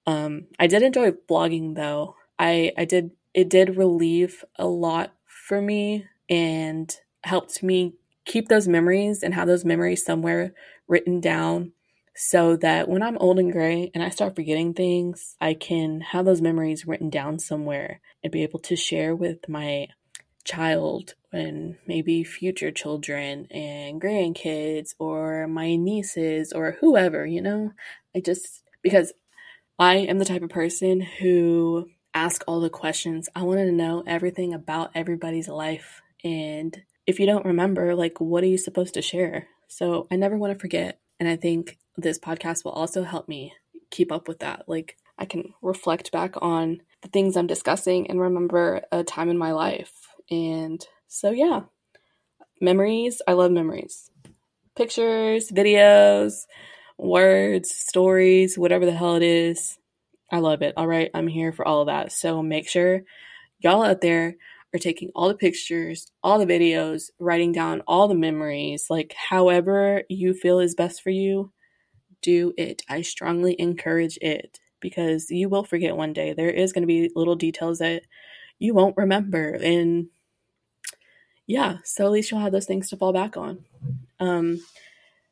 Um 0.07 0.47
i 0.59 0.67
did 0.67 0.83
enjoy 0.83 1.13
blogging 1.13 1.75
though. 1.75 2.17
I 2.39 2.73
i 2.77 2.85
did 2.85 3.13
it 3.35 3.49
did 3.49 3.77
relieve 3.77 4.45
a 4.57 4.67
lot 4.67 5.15
for 5.27 5.61
me 5.63 6.07
and 6.29 6.95
helped 7.25 7.63
me 7.63 7.95
keep 8.25 8.49
those 8.49 8.69
memories 8.69 9.23
and 9.23 9.35
have 9.35 9.49
those 9.49 9.65
memories 9.65 10.05
somewhere 10.05 10.53
written 10.87 11.21
down 11.21 11.73
so 12.15 12.57
that 12.57 12.89
when 12.89 13.03
I'm 13.03 13.17
old 13.19 13.39
and 13.39 13.51
gray 13.51 13.91
and 13.95 14.03
I 14.03 14.11
start 14.11 14.37
forgetting 14.37 14.75
things, 14.75 15.35
I 15.41 15.55
can 15.55 16.01
have 16.01 16.27
those 16.27 16.43
memories 16.43 16.87
written 16.87 17.09
down 17.09 17.39
somewhere 17.39 18.01
and 18.23 18.31
be 18.31 18.43
able 18.43 18.59
to 18.61 18.77
share 18.77 19.17
with 19.17 19.49
my 19.49 19.89
child 20.45 21.15
and 21.33 21.77
maybe 21.87 22.25
future 22.25 22.71
children 22.71 23.47
and 23.51 24.01
grandkids 24.01 24.95
or 24.99 25.47
my 25.49 25.77
nieces 25.77 26.53
or 26.53 26.77
whoever, 26.81 27.25
you 27.25 27.41
know? 27.41 27.73
I 28.15 28.21
just, 28.21 28.63
because 28.83 29.13
I 29.79 29.97
am 29.97 30.19
the 30.19 30.25
type 30.25 30.43
of 30.43 30.51
person 30.51 31.01
who 31.01 31.89
ask 32.15 32.45
all 32.47 32.61
the 32.61 32.71
questions. 32.71 33.29
I 33.35 33.43
want 33.43 33.59
to 33.61 33.73
know 33.73 34.03
everything 34.07 34.53
about 34.53 34.91
everybody's 34.95 35.49
life. 35.49 36.03
And 36.23 36.83
if 37.07 37.19
you 37.19 37.27
don't 37.27 37.47
remember, 37.47 37.95
like, 37.95 38.21
what 38.21 38.45
are 38.45 38.49
you 38.49 38.59
supposed 38.59 38.95
to 38.95 39.03
share? 39.03 39.49
So 39.69 40.07
I 40.11 40.17
never 40.17 40.37
want 40.37 40.53
to 40.53 40.59
forget. 40.59 41.01
And 41.19 41.29
I 41.29 41.37
think 41.37 41.79
this 41.97 42.19
podcast 42.19 42.65
will 42.65 42.73
also 42.73 43.03
help 43.03 43.29
me 43.29 43.55
keep 43.91 44.13
up 44.13 44.29
with 44.29 44.41
that. 44.41 44.65
Like, 44.69 44.97
I 45.19 45.25
can 45.25 45.55
reflect 45.63 46.13
back 46.13 46.35
on 46.43 46.83
the 47.03 47.09
things 47.09 47.37
I'm 47.37 47.47
discussing 47.47 48.09
and 48.09 48.21
remember 48.21 48.83
a 48.91 49.05
time 49.05 49.29
in 49.29 49.39
my 49.39 49.53
life 49.53 50.02
and 50.31 50.85
so, 51.09 51.31
yeah, 51.31 51.63
memories. 52.61 53.21
I 53.27 53.33
love 53.33 53.51
memories. 53.51 54.11
Pictures, 54.77 55.51
videos, 55.51 56.47
words, 56.97 57.71
stories, 57.75 58.57
whatever 58.57 58.87
the 58.87 58.93
hell 58.93 59.17
it 59.17 59.23
is. 59.23 59.79
I 60.31 60.39
love 60.39 60.63
it. 60.63 60.75
All 60.77 60.87
right, 60.87 61.11
I'm 61.13 61.29
here 61.29 61.53
for 61.53 61.67
all 61.67 61.83
of 61.83 61.89
that. 61.89 62.13
So 62.13 62.43
make 62.43 62.69
sure 62.69 63.03
y'all 63.61 63.83
out 63.83 64.01
there 64.01 64.37
are 64.75 64.79
taking 64.79 65.11
all 65.15 65.29
the 65.29 65.35
pictures, 65.35 66.11
all 66.23 66.39
the 66.39 66.47
videos, 66.47 67.11
writing 67.19 67.53
down 67.53 67.83
all 67.87 68.09
the 68.09 68.15
memories, 68.15 68.87
like 68.89 69.15
however 69.29 70.05
you 70.09 70.33
feel 70.33 70.61
is 70.61 70.75
best 70.75 71.03
for 71.03 71.11
you, 71.11 71.53
do 72.23 72.55
it. 72.57 72.83
I 72.89 73.03
strongly 73.03 73.55
encourage 73.59 74.17
it 74.23 74.61
because 74.81 75.31
you 75.31 75.49
will 75.49 75.65
forget 75.65 75.97
one 75.97 76.15
day. 76.15 76.33
There 76.33 76.51
is 76.51 76.73
going 76.73 76.83
to 76.83 76.87
be 76.87 77.11
little 77.15 77.37
details 77.37 77.81
that 77.81 78.03
you 78.63 78.75
won't 78.75 78.97
remember. 78.97 79.51
And 79.51 80.07
yeah, 81.47 81.79
so 81.85 82.07
at 82.07 82.13
least 82.13 82.31
you'll 82.31 82.41
have 82.41 82.53
those 82.53 82.67
things 82.67 82.89
to 82.91 82.97
fall 82.97 83.13
back 83.13 83.37
on. 83.37 83.65
Um, 84.21 84.65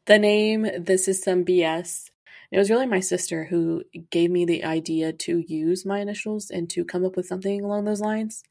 the 0.07 0.19
name, 0.19 0.67
This 0.79 1.07
Is 1.07 1.23
Some 1.23 1.45
BS, 1.45 2.11
it 2.51 2.59
was 2.59 2.69
really 2.69 2.87
my 2.87 2.99
sister 2.99 3.45
who 3.45 3.85
gave 4.11 4.33
me 4.33 4.45
the 4.45 4.65
idea 4.65 5.13
to 5.13 5.45
use 5.47 5.87
my 5.87 6.01
initials 6.01 6.51
and 6.51 6.69
to 6.71 6.85
come 6.85 7.05
up 7.05 7.15
with 7.15 7.27
something 7.27 7.63
along 7.63 7.85
those 7.85 8.01
lines. 8.01 8.43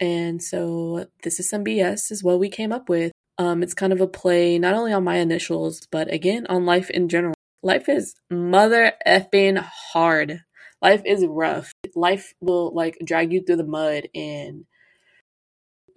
And 0.00 0.42
so, 0.42 1.06
This 1.22 1.38
Is 1.38 1.50
Some 1.50 1.62
BS 1.62 2.10
is 2.10 2.24
what 2.24 2.40
we 2.40 2.48
came 2.48 2.72
up 2.72 2.88
with. 2.88 3.12
Um, 3.36 3.62
it's 3.62 3.74
kind 3.74 3.92
of 3.92 4.00
a 4.00 4.06
play 4.06 4.58
not 4.58 4.72
only 4.72 4.94
on 4.94 5.04
my 5.04 5.16
initials, 5.16 5.86
but 5.90 6.10
again 6.10 6.46
on 6.48 6.64
life 6.64 6.88
in 6.88 7.10
general. 7.10 7.34
Life 7.62 7.90
is 7.90 8.14
mother 8.30 8.92
effing 9.06 9.58
hard. 9.92 10.40
Life 10.82 11.02
is 11.04 11.24
rough 11.26 11.72
life 11.94 12.34
will 12.40 12.72
like 12.74 12.98
drag 13.04 13.32
you 13.32 13.42
through 13.42 13.56
the 13.56 13.64
mud 13.64 14.08
and 14.14 14.64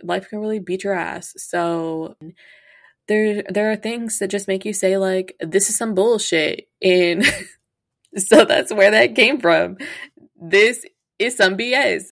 life 0.02 0.30
can 0.30 0.40
really 0.40 0.60
beat 0.60 0.84
your 0.84 0.94
ass. 0.94 1.34
So 1.38 2.16
there 3.08 3.44
there 3.44 3.72
are 3.72 3.76
things 3.76 4.20
that 4.20 4.30
just 4.30 4.48
make 4.48 4.66
you 4.66 4.74
say 4.74 4.98
like 4.98 5.36
this 5.40 5.70
is 5.70 5.78
some 5.78 5.94
bullshit 5.94 6.68
and 6.82 7.26
so 8.18 8.46
that's 8.46 8.74
where 8.74 8.92
that 8.92 9.16
came 9.16 9.40
from. 9.40 9.78
This 10.36 10.86
is 11.20 11.36
some 11.38 11.58
BS. 11.58 12.06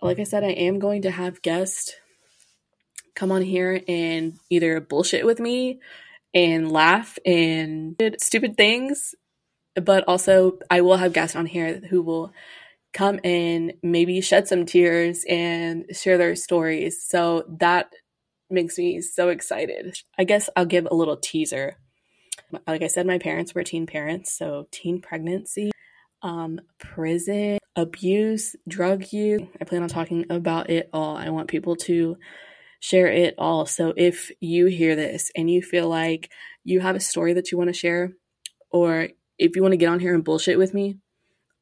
Like 0.00 0.20
I 0.20 0.24
said, 0.24 0.44
I 0.44 0.50
am 0.50 0.78
going 0.78 1.02
to 1.02 1.10
have 1.10 1.42
guests 1.42 1.92
come 3.16 3.32
on 3.32 3.42
here 3.42 3.82
and 3.88 4.38
either 4.48 4.80
bullshit 4.80 5.26
with 5.26 5.40
me 5.40 5.80
and 6.32 6.70
laugh 6.70 7.18
and 7.26 8.00
stupid 8.20 8.56
things, 8.56 9.16
but 9.84 10.04
also 10.06 10.58
I 10.70 10.80
will 10.80 10.96
have 10.96 11.12
guests 11.12 11.36
on 11.36 11.46
here 11.46 11.80
who 11.90 12.02
will 12.02 12.32
come 12.92 13.20
in, 13.22 13.74
maybe 13.82 14.20
shed 14.20 14.48
some 14.48 14.66
tears 14.66 15.24
and 15.28 15.84
share 15.92 16.18
their 16.18 16.34
stories. 16.34 17.04
So 17.06 17.44
that 17.58 17.92
makes 18.50 18.78
me 18.78 19.00
so 19.00 19.28
excited. 19.28 19.96
I 20.18 20.24
guess 20.24 20.48
I'll 20.56 20.64
give 20.64 20.86
a 20.90 20.94
little 20.94 21.16
teaser. 21.16 21.76
Like 22.66 22.82
I 22.82 22.86
said, 22.86 23.06
my 23.06 23.18
parents 23.18 23.54
were 23.54 23.62
teen 23.62 23.86
parents, 23.86 24.32
so 24.32 24.68
teen 24.70 25.02
pregnancy, 25.02 25.70
um, 26.22 26.60
prison, 26.78 27.58
abuse, 27.76 28.56
drug 28.66 29.12
use. 29.12 29.42
I 29.60 29.64
plan 29.64 29.82
on 29.82 29.88
talking 29.88 30.24
about 30.30 30.70
it 30.70 30.88
all. 30.92 31.16
I 31.16 31.28
want 31.28 31.48
people 31.48 31.76
to 31.76 32.16
share 32.80 33.08
it 33.08 33.34
all. 33.36 33.66
So 33.66 33.92
if 33.96 34.30
you 34.40 34.66
hear 34.66 34.96
this 34.96 35.30
and 35.36 35.50
you 35.50 35.62
feel 35.62 35.88
like 35.88 36.30
you 36.64 36.80
have 36.80 36.96
a 36.96 37.00
story 37.00 37.34
that 37.34 37.52
you 37.52 37.58
want 37.58 37.68
to 37.68 37.74
share, 37.74 38.12
or 38.70 39.08
if 39.38 39.56
you 39.56 39.62
want 39.62 39.72
to 39.72 39.78
get 39.78 39.88
on 39.88 40.00
here 40.00 40.14
and 40.14 40.24
bullshit 40.24 40.58
with 40.58 40.74
me, 40.74 40.98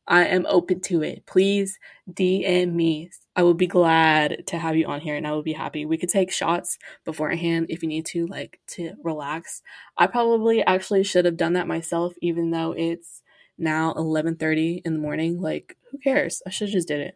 I 0.08 0.26
am 0.26 0.46
open 0.48 0.80
to 0.82 1.02
it. 1.02 1.26
Please 1.26 1.78
DM 2.10 2.72
me. 2.72 3.10
I 3.34 3.42
will 3.42 3.54
be 3.54 3.66
glad 3.66 4.46
to 4.46 4.58
have 4.58 4.76
you 4.76 4.86
on 4.86 5.00
here 5.00 5.16
and 5.16 5.26
I 5.26 5.32
will 5.32 5.42
be 5.42 5.52
happy. 5.52 5.84
We 5.84 5.98
could 5.98 6.08
take 6.08 6.30
shots 6.30 6.78
beforehand 7.04 7.66
if 7.68 7.82
you 7.82 7.88
need 7.88 8.06
to, 8.06 8.26
like 8.26 8.60
to 8.68 8.94
relax. 9.02 9.62
I 9.98 10.06
probably 10.06 10.64
actually 10.64 11.02
should 11.02 11.24
have 11.24 11.36
done 11.36 11.54
that 11.54 11.66
myself, 11.66 12.14
even 12.22 12.50
though 12.50 12.72
it's 12.72 13.22
now 13.58 13.92
11:30 13.94 14.82
in 14.84 14.94
the 14.94 15.00
morning. 15.00 15.40
Like, 15.40 15.76
who 15.90 15.98
cares? 15.98 16.40
I 16.46 16.50
should 16.50 16.68
just 16.68 16.88
did 16.88 17.00
it. 17.00 17.14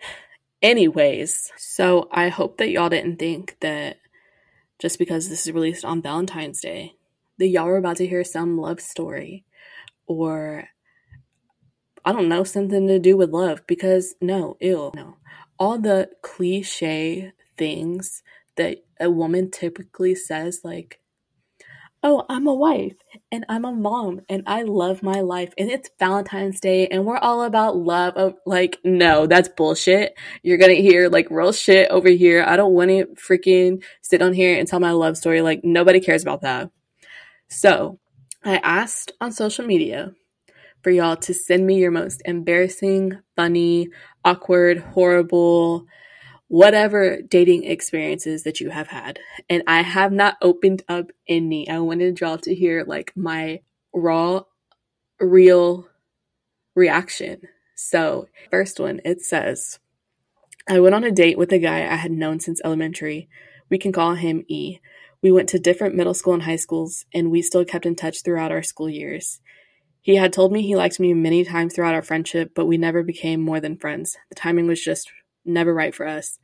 Anyways, 0.62 1.52
so 1.56 2.08
I 2.10 2.28
hope 2.28 2.56
that 2.58 2.70
y'all 2.70 2.88
didn't 2.88 3.18
think 3.18 3.56
that 3.60 3.98
just 4.78 4.98
because 4.98 5.28
this 5.28 5.46
is 5.46 5.52
released 5.52 5.84
on 5.84 6.02
Valentine's 6.02 6.60
Day, 6.60 6.94
that 7.38 7.48
y'all 7.48 7.66
were 7.66 7.76
about 7.76 7.96
to 7.96 8.06
hear 8.06 8.24
some 8.24 8.58
love 8.58 8.80
story 8.80 9.44
or 10.06 10.68
I 12.04 12.12
don't 12.12 12.28
know, 12.28 12.44
something 12.44 12.88
to 12.88 12.98
do 12.98 13.16
with 13.16 13.30
love 13.30 13.62
because 13.66 14.14
no, 14.20 14.56
ill, 14.60 14.92
no. 14.94 15.16
All 15.58 15.78
the 15.78 16.10
cliche 16.22 17.32
things 17.56 18.22
that 18.56 18.78
a 19.00 19.10
woman 19.10 19.50
typically 19.50 20.14
says, 20.14 20.60
like, 20.64 20.98
oh, 22.02 22.24
I'm 22.28 22.48
a 22.48 22.54
wife 22.54 22.96
and 23.30 23.44
I'm 23.48 23.64
a 23.64 23.72
mom 23.72 24.22
and 24.28 24.42
I 24.46 24.62
love 24.62 25.02
my 25.04 25.20
life 25.20 25.54
and 25.56 25.70
it's 25.70 25.88
Valentine's 26.00 26.58
Day 26.58 26.88
and 26.88 27.04
we're 27.04 27.18
all 27.18 27.42
about 27.42 27.76
love. 27.76 28.14
Oh, 28.16 28.34
like, 28.44 28.78
no, 28.82 29.26
that's 29.28 29.48
bullshit. 29.48 30.18
You're 30.42 30.58
gonna 30.58 30.74
hear 30.74 31.08
like 31.08 31.28
real 31.30 31.52
shit 31.52 31.88
over 31.90 32.08
here. 32.08 32.44
I 32.44 32.56
don't 32.56 32.74
want 32.74 32.90
to 32.90 33.06
freaking 33.14 33.84
sit 34.00 34.20
on 34.22 34.32
here 34.32 34.58
and 34.58 34.66
tell 34.66 34.80
my 34.80 34.90
love 34.90 35.16
story. 35.16 35.42
Like, 35.42 35.62
nobody 35.62 36.00
cares 36.00 36.22
about 36.22 36.42
that. 36.42 36.70
So, 37.48 38.00
I 38.44 38.56
asked 38.56 39.12
on 39.20 39.32
social 39.32 39.64
media 39.64 40.12
for 40.82 40.90
y'all 40.90 41.16
to 41.16 41.32
send 41.32 41.66
me 41.66 41.78
your 41.78 41.92
most 41.92 42.22
embarrassing, 42.24 43.18
funny, 43.36 43.88
awkward, 44.24 44.78
horrible, 44.78 45.86
whatever 46.48 47.22
dating 47.22 47.64
experiences 47.64 48.42
that 48.42 48.60
you 48.60 48.70
have 48.70 48.88
had. 48.88 49.20
And 49.48 49.62
I 49.66 49.82
have 49.82 50.12
not 50.12 50.36
opened 50.42 50.82
up 50.88 51.10
any. 51.28 51.68
I 51.68 51.78
wanted 51.78 52.20
y'all 52.20 52.38
to 52.38 52.54
hear 52.54 52.84
like 52.84 53.12
my 53.14 53.60
raw, 53.94 54.42
real 55.20 55.86
reaction. 56.74 57.42
So, 57.76 58.28
first 58.50 58.80
one, 58.80 59.00
it 59.04 59.22
says, 59.22 59.78
I 60.68 60.80
went 60.80 60.94
on 60.94 61.04
a 61.04 61.10
date 61.10 61.38
with 61.38 61.52
a 61.52 61.58
guy 61.58 61.80
I 61.80 61.96
had 61.96 62.12
known 62.12 62.40
since 62.40 62.60
elementary. 62.64 63.28
We 63.70 63.78
can 63.78 63.92
call 63.92 64.14
him 64.14 64.44
E. 64.48 64.78
We 65.22 65.32
went 65.32 65.48
to 65.50 65.58
different 65.58 65.94
middle 65.94 66.14
school 66.14 66.34
and 66.34 66.42
high 66.42 66.56
schools, 66.56 67.04
and 67.14 67.30
we 67.30 67.42
still 67.42 67.64
kept 67.64 67.86
in 67.86 67.94
touch 67.94 68.22
throughout 68.22 68.52
our 68.52 68.62
school 68.62 68.88
years. 68.88 69.40
He 70.00 70.16
had 70.16 70.32
told 70.32 70.52
me 70.52 70.62
he 70.62 70.74
liked 70.74 70.98
me 70.98 71.14
many 71.14 71.44
times 71.44 71.74
throughout 71.74 71.94
our 71.94 72.02
friendship, 72.02 72.52
but 72.54 72.66
we 72.66 72.76
never 72.76 73.04
became 73.04 73.40
more 73.40 73.60
than 73.60 73.76
friends. 73.76 74.16
The 74.30 74.34
timing 74.34 74.66
was 74.66 74.82
just 74.82 75.10
never 75.44 75.72
right 75.72 75.94
for 75.94 76.06
us 76.06 76.38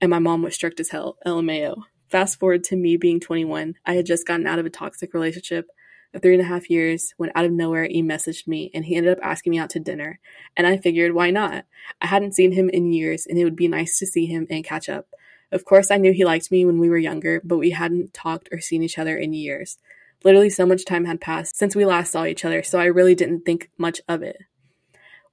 and 0.00 0.10
my 0.10 0.18
mom 0.18 0.42
was 0.42 0.54
strict 0.54 0.80
as 0.80 0.90
hell. 0.90 1.16
LMAO. 1.26 1.82
Fast 2.08 2.38
forward 2.38 2.64
to 2.64 2.76
me 2.76 2.96
being 2.96 3.20
21. 3.20 3.74
I 3.86 3.94
had 3.94 4.06
just 4.06 4.26
gotten 4.26 4.46
out 4.46 4.58
of 4.58 4.66
a 4.66 4.70
toxic 4.70 5.14
relationship 5.14 5.66
of 6.12 6.22
three 6.22 6.34
and 6.34 6.42
a 6.42 6.46
half 6.46 6.70
years 6.70 7.12
when 7.16 7.32
out 7.34 7.44
of 7.44 7.52
nowhere 7.52 7.86
he 7.86 8.02
messaged 8.02 8.46
me 8.46 8.70
and 8.72 8.84
he 8.84 8.96
ended 8.96 9.16
up 9.16 9.24
asking 9.24 9.52
me 9.52 9.58
out 9.58 9.70
to 9.70 9.80
dinner. 9.80 10.20
And 10.56 10.66
I 10.66 10.76
figured, 10.76 11.12
why 11.12 11.30
not? 11.30 11.64
I 12.00 12.06
hadn't 12.06 12.34
seen 12.34 12.52
him 12.52 12.68
in 12.68 12.92
years 12.92 13.26
and 13.26 13.38
it 13.38 13.44
would 13.44 13.56
be 13.56 13.68
nice 13.68 13.98
to 13.98 14.06
see 14.06 14.26
him 14.26 14.46
and 14.50 14.62
catch 14.62 14.88
up. 14.88 15.08
Of 15.54 15.64
course, 15.64 15.92
I 15.92 15.98
knew 15.98 16.12
he 16.12 16.24
liked 16.24 16.50
me 16.50 16.66
when 16.66 16.80
we 16.80 16.88
were 16.90 16.98
younger, 16.98 17.40
but 17.44 17.58
we 17.58 17.70
hadn't 17.70 18.12
talked 18.12 18.48
or 18.50 18.60
seen 18.60 18.82
each 18.82 18.98
other 18.98 19.16
in 19.16 19.32
years. 19.32 19.78
Literally, 20.24 20.50
so 20.50 20.66
much 20.66 20.84
time 20.84 21.04
had 21.04 21.20
passed 21.20 21.56
since 21.56 21.76
we 21.76 21.84
last 21.84 22.10
saw 22.10 22.24
each 22.24 22.44
other, 22.44 22.64
so 22.64 22.80
I 22.80 22.86
really 22.86 23.14
didn't 23.14 23.42
think 23.42 23.70
much 23.78 24.00
of 24.08 24.22
it. 24.22 24.36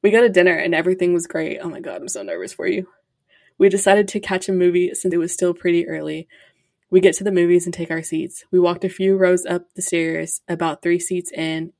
We 0.04 0.12
go 0.12 0.22
to 0.22 0.30
dinner 0.30 0.56
and 0.56 0.76
everything 0.76 1.14
was 1.14 1.26
great. 1.26 1.58
Oh 1.60 1.70
my 1.70 1.80
god, 1.80 2.02
I'm 2.02 2.08
so 2.08 2.22
nervous 2.22 2.54
for 2.54 2.68
you. 2.68 2.88
We 3.58 3.68
decided 3.68 4.08
to 4.10 4.20
catch 4.20 4.48
a 4.48 4.54
movie 4.54 4.94
since 4.94 5.12
it 5.12 5.18
was 5.18 5.34
still 5.34 5.56
pretty 5.56 5.88
early. 5.88 6.28
We 6.92 7.00
get 7.00 7.16
to 7.16 7.24
the 7.24 7.32
movies 7.32 7.66
and 7.66 7.74
take 7.74 7.90
our 7.90 8.04
seats. 8.04 8.46
We 8.52 8.60
walked 8.60 8.84
a 8.84 8.90
few 8.90 9.18
rows 9.18 9.44
up 9.46 9.74
the 9.76 9.82
stairs, 9.82 10.42
about 10.48 10.84
three 10.84 11.00
seats 11.00 11.32
in, 11.32 11.74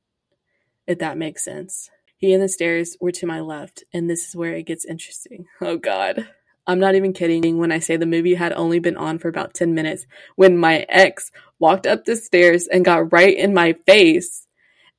if 0.88 0.98
that 0.98 1.18
makes 1.18 1.44
sense. 1.44 1.92
He 2.18 2.34
and 2.34 2.42
the 2.42 2.50
stairs 2.50 2.98
were 3.00 3.12
to 3.12 3.28
my 3.28 3.40
left, 3.40 3.84
and 3.94 4.10
this 4.10 4.28
is 4.28 4.36
where 4.36 4.54
it 4.54 4.66
gets 4.66 4.86
interesting. 4.86 5.46
Oh 5.62 5.78
god. 5.78 6.28
I'm 6.68 6.80
not 6.80 6.96
even 6.96 7.14
kidding 7.14 7.58
when 7.58 7.72
I 7.72 7.80
say 7.80 7.98
the 7.98 8.06
movie 8.06 8.36
had 8.36 8.54
only 8.54 8.80
been 8.80 8.98
on 8.98 9.20
for 9.20 9.28
about 9.28 9.54
10 9.54 9.74
minutes 9.74 10.06
when 10.36 10.58
my 10.58 10.86
ex 10.90 11.32
walked 11.60 11.88
up 11.88 12.06
the 12.06 12.16
stairs 12.16 12.68
and 12.68 12.86
got 12.86 13.12
right 13.12 13.36
in 13.36 13.54
my 13.54 13.74
face 13.86 14.48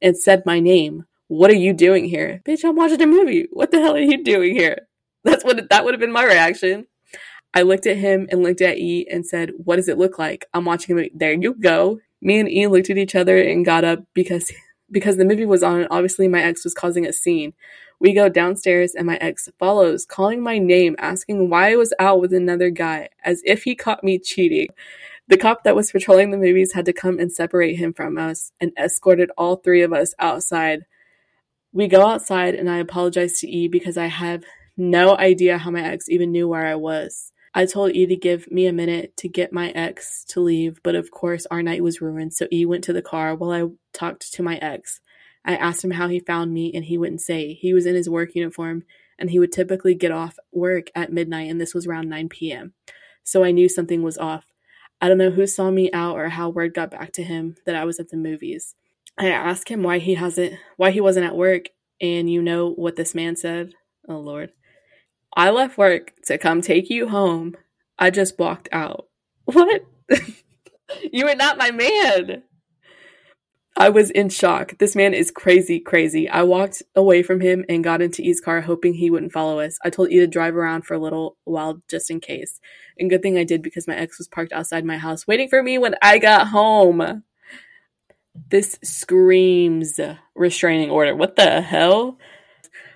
and 0.01 0.17
said 0.17 0.45
my 0.45 0.61
name. 0.61 1.05
What 1.29 1.51
are 1.51 1.55
you 1.55 1.73
doing 1.73 2.05
here? 2.05 2.43
Bitch, 2.45 2.65
I'm 2.65 2.77
watching 2.77 3.01
a 3.01 3.07
movie. 3.07 3.49
What 3.53 3.71
the 3.71 3.81
hell 3.81 3.95
are 3.95 4.01
you 4.01 4.23
doing 4.23 4.55
here? 4.55 4.87
That's 5.25 5.45
what 5.45 5.69
that 5.71 5.85
would 5.85 5.95
have 5.95 6.01
been 6.01 6.13
my 6.13 6.25
reaction. 6.25 6.87
I 7.55 7.63
looked 7.63 7.87
at 7.87 7.97
him 7.99 8.27
and 8.31 8.43
looked 8.43 8.61
at 8.61 8.79
E 8.79 9.07
and 9.11 9.27
said, 9.27 9.53
"What 9.57 9.77
does 9.77 9.89
it 9.89 9.99
look 9.99 10.19
like?" 10.19 10.47
I'm 10.53 10.65
watching 10.65 10.99
him. 10.99 11.09
There 11.15 11.33
you 11.33 11.55
go. 11.55 12.01
Me 12.21 12.39
and 12.39 12.51
E 12.51 12.67
looked 12.67 12.91
at 12.91 12.99
each 12.99 13.15
other 13.15 13.39
and 13.39 13.65
got 13.65 13.85
up 13.85 14.01
because 14.15 14.53
because 14.91 15.17
the 15.17 15.25
movie 15.25 15.47
was 15.47 15.63
on 15.63 15.81
and 15.81 15.89
obviously 15.91 16.29
my 16.29 16.43
ex 16.43 16.65
was 16.65 16.75
causing 16.75 17.07
a 17.07 17.13
scene. 17.13 17.55
We 18.03 18.15
go 18.15 18.29
downstairs 18.29 18.97
and 18.97 19.07
my 19.07 19.17
ex 19.19 19.49
follows, 19.61 20.05
calling 20.05 20.43
my 20.43 20.59
name, 20.59 20.97
asking 20.99 21.49
why 21.49 21.71
I 21.71 21.77
was 21.77 21.95
out 22.01 22.21
with 22.21 22.33
another 22.33 22.69
guy, 22.69 23.11
as 23.25 23.43
if 23.45 23.63
he 23.63 23.77
caught 23.77 24.03
me 24.03 24.19
cheating. 24.19 24.71
The 25.29 25.37
cop 25.37 25.63
that 25.63 25.77
was 25.77 25.93
patrolling 25.93 26.33
the 26.33 26.37
movies 26.37 26.73
had 26.73 26.85
to 26.87 26.93
come 26.93 27.21
and 27.21 27.31
separate 27.31 27.77
him 27.77 27.93
from 27.93 28.19
us 28.19 28.51
and 28.61 28.73
escorted 28.77 29.31
all 29.39 29.55
three 29.55 29.83
of 29.83 29.93
us 29.93 30.15
outside. 30.19 30.81
We 31.73 31.87
go 31.87 32.05
outside 32.05 32.57
and 32.57 32.69
I 32.69 32.79
apologize 32.79 33.39
to 33.39 33.49
E 33.49 33.69
because 33.69 33.97
I 33.97 34.07
have 34.07 34.43
no 34.77 35.17
idea 35.17 35.59
how 35.59 35.71
my 35.71 35.85
ex 35.85 36.09
even 36.09 36.33
knew 36.33 36.49
where 36.49 36.67
I 36.67 36.75
was. 36.75 37.31
I 37.55 37.67
told 37.67 37.93
E 37.93 38.07
to 38.07 38.17
give 38.17 38.51
me 38.51 38.67
a 38.67 38.73
minute 38.73 39.17
to 39.19 39.29
get 39.29 39.53
my 39.53 39.71
ex 39.71 40.25
to 40.31 40.41
leave, 40.41 40.81
but 40.83 40.97
of 40.97 41.13
course 41.13 41.47
our 41.53 41.63
night 41.63 41.85
was 41.85 42.01
ruined, 42.01 42.35
so 42.35 42.49
E 42.53 42.67
went 42.67 42.83
to 42.83 42.93
the 42.93 43.01
car 43.01 43.37
while 43.37 43.53
I 43.53 43.69
talked 43.93 44.33
to 44.33 44.43
my 44.43 44.57
ex. 44.57 45.01
I 45.45 45.57
asked 45.57 45.85
him 45.85 45.93
how 45.93 46.09
he 46.09 46.21
found 46.21 46.53
me, 46.53 46.73
and 46.75 46.85
he 46.85 46.99
wouldn't 46.99 47.21
say. 47.21 47.55
He 47.55 47.75
was 47.75 47.87
in 47.87 47.95
his 47.95 48.09
work 48.09 48.35
uniform, 48.35 48.85
and 49.19 49.31
he 49.31 49.39
would 49.39 49.53
typically 49.53 49.95
get 49.95 50.11
off 50.11 50.39
work 50.53 50.89
at 50.95 51.13
midnight, 51.13 51.51
and 51.51 51.61
this 51.61 51.75
was 51.75 51.87
around 51.87 52.09
9 52.09 52.29
p.m. 52.29 52.75
So 53.25 53.45
I 53.45 53.51
knew 53.51 53.69
something 53.69 54.03
was 54.03 54.19
off. 54.19 54.45
I 55.01 55.09
don't 55.09 55.19
know 55.19 55.31
who 55.31 55.47
saw 55.47 55.71
me 55.71 55.91
out 55.93 56.17
or 56.17 56.29
how 56.29 56.49
word 56.49 56.75
got 56.75 56.91
back 56.91 57.13
to 57.15 57.25
him 57.25 57.57
that 57.67 57.75
I 57.75 57.85
was 57.85 57.99
at 57.99 58.11
the 58.11 58.17
movies. 58.17 58.77
I 59.19 59.29
asked 59.29 59.69
him 59.69 59.83
why 59.83 59.99
he 59.99 60.15
hasn't 60.15 60.55
why 60.77 60.91
he 60.91 61.01
wasn't 61.01 61.27
at 61.27 61.37
work, 61.37 61.67
and 62.01 62.31
you 62.31 62.41
know 62.41 62.71
what 62.71 62.97
this 62.97 63.15
man 63.15 63.37
said? 63.37 63.75
Oh 64.09 64.19
lord. 64.19 64.53
I 65.37 65.51
left 65.51 65.79
work 65.79 66.13
to 66.27 66.39
come 66.39 66.61
take 66.61 66.89
you 66.91 67.09
home. 67.09 67.57
I 67.99 68.11
just 68.11 68.39
walked 68.39 68.69
out. 68.73 69.09
What? 69.45 69.85
you 71.13 71.27
are 71.27 71.35
not 71.35 71.59
my 71.59 71.73
man. 71.73 72.45
I 73.77 73.89
was 73.89 74.11
in 74.11 74.29
shock. 74.29 74.77
This 74.79 74.95
man 74.95 75.15
is 75.15 75.31
crazy, 75.31 75.81
crazy. 75.81 76.29
I 76.29 76.43
walked 76.43 76.83
away 76.95 77.23
from 77.23 77.41
him 77.41 77.65
and 77.69 77.83
got 77.83 78.03
into 78.03 78.23
E's 78.23 78.41
car, 78.41 78.61
hoping 78.61 78.95
he 78.95 79.11
wouldn't 79.11 79.33
follow 79.33 79.61
us. 79.61 79.79
I 79.83 79.91
told 79.91 80.11
E 80.11 80.19
to 80.19 80.27
drive 80.27 80.55
around 80.55 80.83
for 80.83 80.95
a 80.95 80.99
little 80.99 81.37
while 81.45 81.83
just 81.89 82.11
in 82.11 82.21
case. 82.21 82.61
And 82.99 83.09
good 83.09 83.23
thing 83.23 83.39
I 83.39 83.45
did 83.45 83.63
because 83.63 83.89
my 83.89 83.97
ex 83.97 84.19
was 84.19 84.29
parked 84.29 84.53
outside 84.53 84.85
my 84.85 84.99
house 84.99 85.27
waiting 85.27 85.49
for 85.49 85.63
me 85.63 85.79
when 85.79 85.95
I 86.03 86.19
got 86.19 86.49
home. 86.49 87.23
This 88.51 88.79
screams 88.85 89.99
restraining 90.35 90.91
order. 90.91 91.17
What 91.17 91.37
the 91.37 91.63
hell? 91.63 92.19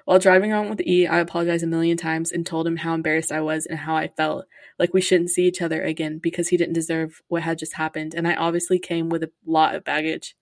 While 0.04 0.18
driving 0.20 0.52
around 0.52 0.70
with 0.70 0.82
E, 0.82 1.06
I 1.06 1.18
apologized 1.18 1.64
a 1.64 1.66
million 1.66 1.96
times 1.96 2.30
and 2.30 2.46
told 2.46 2.66
him 2.66 2.76
how 2.76 2.94
embarrassed 2.94 3.32
I 3.32 3.40
was 3.40 3.66
and 3.66 3.80
how 3.80 3.96
I 3.96 4.08
felt 4.08 4.44
like 4.78 4.94
we 4.94 5.00
shouldn't 5.00 5.30
see 5.30 5.46
each 5.46 5.62
other 5.62 5.82
again 5.82 6.18
because 6.22 6.48
he 6.48 6.56
didn't 6.56 6.74
deserve 6.74 7.22
what 7.28 7.42
had 7.42 7.58
just 7.58 7.74
happened, 7.74 8.14
and 8.14 8.28
I 8.28 8.34
obviously 8.34 8.78
came 8.78 9.08
with 9.08 9.24
a 9.24 9.32
lot 9.44 9.74
of 9.74 9.82
baggage. 9.82 10.36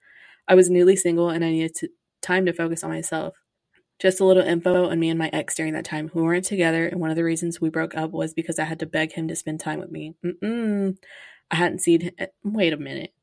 I 0.48 0.54
was 0.54 0.70
newly 0.70 0.96
single 0.96 1.30
and 1.30 1.44
I 1.44 1.50
needed 1.50 1.74
to, 1.76 1.88
time 2.22 2.46
to 2.46 2.52
focus 2.52 2.84
on 2.84 2.90
myself. 2.90 3.34
Just 4.00 4.20
a 4.20 4.24
little 4.24 4.42
info 4.42 4.88
on 4.88 4.98
me 4.98 5.08
and 5.08 5.18
my 5.18 5.30
ex 5.32 5.54
during 5.54 5.72
that 5.74 5.84
time. 5.84 6.10
We 6.12 6.22
weren't 6.22 6.44
together, 6.44 6.86
and 6.88 7.00
one 7.00 7.10
of 7.10 7.16
the 7.16 7.22
reasons 7.22 7.60
we 7.60 7.70
broke 7.70 7.96
up 7.96 8.10
was 8.10 8.34
because 8.34 8.58
I 8.58 8.64
had 8.64 8.80
to 8.80 8.86
beg 8.86 9.12
him 9.12 9.28
to 9.28 9.36
spend 9.36 9.60
time 9.60 9.78
with 9.78 9.90
me. 9.90 10.14
Mm-mm. 10.24 10.96
I 11.50 11.56
hadn't 11.56 11.80
seen 11.80 12.00
him. 12.00 12.14
Eh, 12.18 12.26
wait 12.42 12.72
a 12.72 12.76
minute. 12.76 13.14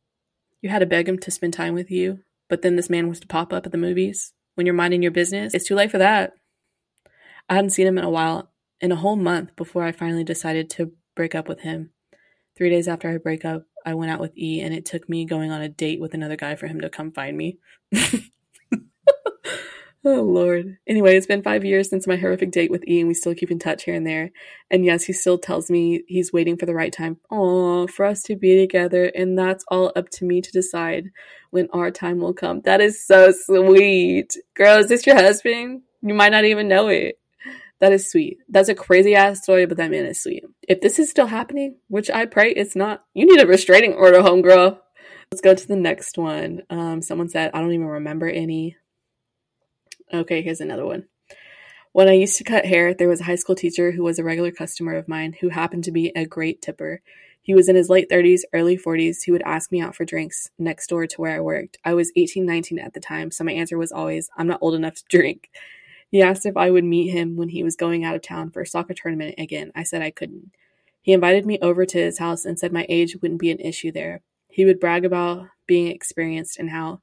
You 0.62 0.70
had 0.70 0.80
to 0.80 0.86
beg 0.86 1.10
him 1.10 1.20
to 1.20 1.32
spend 1.32 1.54
time 1.54 1.74
with 1.74 1.92
you, 1.92 2.20
but 2.50 2.62
then 2.62 2.78
this 2.78 2.90
man 2.90 3.10
was 3.10 3.20
to 3.20 3.28
pop 3.28 3.52
up 3.52 3.66
at 3.66 3.74
the 3.74 3.78
movies? 3.78 4.34
when 4.56 4.66
you're 4.66 4.76
minding 4.76 5.02
your 5.02 5.12
business, 5.12 5.54
it's 5.54 5.68
too 5.68 5.76
late 5.76 5.92
for 5.92 5.98
that. 5.98 6.34
I 7.50 7.56
hadn't 7.56 7.72
seen 7.72 7.88
him 7.88 7.98
in 7.98 8.04
a 8.04 8.10
while, 8.10 8.52
in 8.80 8.92
a 8.92 8.98
whole 8.98 9.16
month 9.16 9.56
before 9.56 9.84
I 9.84 9.92
finally 9.92 10.24
decided 10.24 10.70
to 10.72 10.92
break 11.16 11.36
up 11.36 11.48
with 11.48 11.62
him. 11.62 11.92
Three 12.62 12.70
days 12.70 12.88
after 12.88 13.10
I 13.10 13.18
break 13.18 13.44
up, 13.44 13.64
I 13.88 13.96
went 13.96 14.12
out 14.12 14.20
with 14.20 14.38
E, 14.38 14.62
and 14.62 14.72
it 14.72 14.86
took 14.86 15.10
me 15.10 15.26
going 15.26 15.50
on 15.50 15.64
a 15.64 15.68
date 15.68 16.00
with 16.00 16.14
another 16.14 16.36
guy 16.36 16.54
for 16.54 16.68
him 16.68 16.80
to 16.82 16.92
come 16.92 17.12
find 17.12 17.36
me. 17.36 17.58
oh, 20.06 20.22
Lord. 20.22 20.78
Anyway, 20.86 21.18
it's 21.18 21.26
been 21.26 21.42
five 21.42 21.66
years 21.66 21.90
since 21.90 22.06
my 22.06 22.18
horrific 22.18 22.52
date 22.52 22.70
with 22.70 22.88
E, 22.88 23.00
and 23.00 23.08
we 23.08 23.16
still 23.16 23.34
keep 23.34 23.50
in 23.50 23.58
touch 23.58 23.86
here 23.86 23.96
and 23.96 24.06
there. 24.06 24.30
And 24.70 24.86
yes, 24.86 25.06
he 25.06 25.14
still 25.14 25.40
tells 25.40 25.72
me 25.72 26.04
he's 26.08 26.32
waiting 26.32 26.56
for 26.56 26.68
the 26.68 26.76
right 26.76 26.94
time 26.94 27.18
oh, 27.32 27.88
for 27.88 28.06
us 28.06 28.22
to 28.26 28.36
be 28.36 28.60
together, 28.60 29.06
and 29.06 29.36
that's 29.36 29.66
all 29.70 29.92
up 29.96 30.10
to 30.10 30.26
me 30.26 30.40
to 30.42 30.52
decide 30.52 31.06
when 31.50 31.68
our 31.74 31.90
time 31.90 32.20
will 32.20 32.36
come. 32.36 32.62
That 32.62 32.80
is 32.80 33.04
so 33.04 33.32
sweet. 33.32 34.38
Girl, 34.54 34.78
is 34.78 34.88
this 34.88 35.08
your 35.08 35.16
husband? 35.16 35.82
You 36.04 36.14
might 36.14 36.32
not 36.32 36.46
even 36.46 36.68
know 36.68 36.90
it. 36.90 37.16
That 37.82 37.94
is 37.94 38.12
sweet. 38.12 38.38
That's 38.48 38.70
a 38.70 38.76
crazy 38.76 39.16
ass 39.16 39.42
story, 39.42 39.66
but 39.66 39.78
that 39.78 39.90
man 39.90 40.06
is 40.06 40.22
sweet. 40.22 40.46
If 40.68 40.82
this 40.82 41.00
is 41.00 41.10
still 41.10 41.26
happening, 41.26 41.78
which 41.88 42.12
I 42.12 42.28
pray 42.28 42.52
it's 42.52 42.76
not, 42.76 43.04
you 43.16 43.26
need 43.26 43.44
a 43.44 43.48
restraining 43.48 43.96
order, 43.96 44.20
homegirl. 44.20 44.78
Let's 45.32 45.42
go 45.42 45.56
to 45.56 45.68
the 45.68 45.76
next 45.76 46.16
one. 46.16 46.62
Um, 46.70 47.02
someone 47.02 47.28
said, 47.28 47.50
I 47.56 47.60
don't 47.60 47.74
even 47.74 47.88
remember 47.88 48.30
any. 48.30 48.78
Okay, 50.14 50.44
here's 50.44 50.62
another 50.62 50.86
one. 50.86 51.06
When 51.92 52.08
I 52.08 52.14
used 52.14 52.38
to 52.38 52.44
cut 52.44 52.66
hair, 52.66 52.94
there 52.94 53.10
was 53.10 53.20
a 53.20 53.24
high 53.24 53.36
school 53.36 53.56
teacher 53.56 53.92
who 53.92 54.04
was 54.04 54.20
a 54.20 54.24
regular 54.24 54.52
customer 54.52 54.96
of 54.96 55.08
mine 55.08 55.36
who 55.42 55.50
happened 55.50 55.84
to 55.86 55.92
be 55.92 56.12
a 56.16 56.28
great 56.28 56.62
tipper. 56.62 57.02
He 57.42 57.56
was 57.56 57.68
in 57.68 57.76
his 57.76 57.90
late 57.90 58.12
30s, 58.12 58.42
early 58.54 58.78
40s. 58.78 59.24
He 59.24 59.32
would 59.32 59.42
ask 59.42 59.72
me 59.72 59.82
out 59.82 59.96
for 59.96 60.06
drinks 60.06 60.52
next 60.60 60.86
door 60.86 61.08
to 61.08 61.20
where 61.20 61.36
I 61.36 61.40
worked. 61.40 61.80
I 61.84 61.96
was 61.96 62.12
18, 62.16 62.46
19 62.46 62.78
at 62.78 62.94
the 62.94 63.00
time, 63.00 63.32
so 63.32 63.44
my 63.44 63.54
answer 63.54 63.80
was 63.80 63.92
always, 63.92 64.30
I'm 64.38 64.46
not 64.46 64.60
old 64.62 64.76
enough 64.76 64.94
to 64.96 65.04
drink. 65.10 65.50
He 66.12 66.22
asked 66.22 66.46
if 66.46 66.58
I 66.58 66.70
would 66.70 66.84
meet 66.84 67.10
him 67.10 67.38
when 67.38 67.50
he 67.50 67.64
was 67.64 67.78
going 67.78 68.04
out 68.04 68.16
of 68.16 68.22
town 68.22 68.52
for 68.52 68.62
a 68.62 68.68
soccer 68.68 68.94
tournament 68.94 69.36
again. 69.38 69.72
I 69.74 69.84
said 69.84 70.02
I 70.02 70.12
couldn't. 70.12 70.52
He 71.02 71.14
invited 71.14 71.46
me 71.46 71.58
over 71.62 71.86
to 71.86 71.98
his 71.98 72.20
house 72.20 72.44
and 72.44 72.60
said 72.60 72.74
my 72.74 72.86
age 72.90 73.16
wouldn't 73.22 73.40
be 73.40 73.50
an 73.50 73.60
issue 73.60 73.94
there. 73.94 74.22
He 74.50 74.66
would 74.66 74.82
brag 74.82 75.06
about 75.06 75.48
being 75.68 75.88
experienced 75.88 76.60
and 76.60 76.70
how 76.70 77.00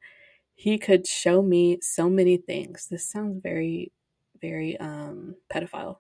he 0.55 0.77
could 0.77 1.07
show 1.07 1.41
me 1.41 1.79
so 1.81 2.11
many 2.11 2.37
things. 2.37 2.87
This 2.91 3.09
sounds 3.09 3.41
very, 3.43 3.93
very 4.43 4.79
um, 4.79 5.37
pedophile. 5.51 5.97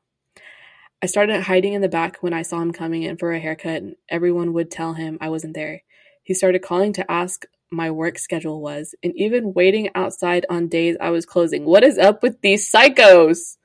I 1.00 1.06
started 1.06 1.40
hiding 1.40 1.72
in 1.72 1.80
the 1.80 1.88
back 1.88 2.18
when 2.20 2.34
I 2.34 2.42
saw 2.42 2.60
him 2.60 2.72
coming 2.72 3.04
in 3.04 3.16
for 3.16 3.32
a 3.32 3.38
haircut, 3.38 3.82
and 3.82 3.96
everyone 4.08 4.52
would 4.52 4.70
tell 4.70 4.92
him 4.92 5.16
I 5.20 5.30
wasn't 5.30 5.54
there. 5.54 5.82
He 6.24 6.34
started 6.34 6.60
calling 6.60 6.92
to 6.94 7.10
ask 7.10 7.46
my 7.70 7.90
work 7.90 8.18
schedule 8.18 8.61
was, 8.61 8.94
and 9.02 9.12
even 9.16 9.52
waiting 9.54 9.90
outside 9.94 10.46
on 10.48 10.68
days 10.68 10.96
I 11.00 11.11
was 11.11 11.26
closing. 11.26 11.64
What 11.64 11.85
is 11.85 11.98
up 11.98 12.22
with 12.22 12.40
these 12.40 12.70
psychos? 12.70 13.57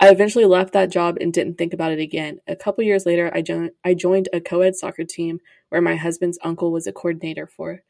I 0.00 0.10
eventually 0.10 0.44
left 0.44 0.72
that 0.72 0.90
job 0.90 1.18
and 1.20 1.32
didn't 1.32 1.56
think 1.56 1.72
about 1.72 1.92
it 1.92 2.00
again. 2.00 2.38
A 2.46 2.56
couple 2.56 2.84
years 2.84 3.06
later, 3.06 3.30
I, 3.32 3.42
jo- 3.42 3.70
I 3.84 3.94
joined 3.94 4.28
a 4.32 4.40
co 4.40 4.60
ed 4.60 4.76
soccer 4.76 5.04
team 5.04 5.40
where 5.68 5.80
my 5.80 5.96
husband's 5.96 6.38
uncle 6.42 6.72
was 6.72 6.86
a 6.86 6.92
coordinator 6.92 7.46
for. 7.46 7.82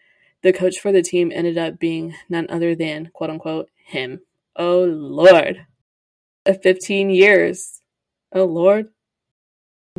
The 0.42 0.52
coach 0.52 0.78
for 0.78 0.92
the 0.92 1.02
team 1.02 1.33
ended 1.35 1.57
up 1.57 1.78
being 1.78 2.14
none 2.28 2.46
other 2.50 2.74
than, 2.74 3.11
quote 3.14 3.30
unquote, 3.30 3.70
him. 3.87 4.20
Oh 4.57 4.85
Lord. 4.85 5.66
15 6.46 7.11
years. 7.11 7.80
Oh 8.33 8.44
Lord. 8.44 8.88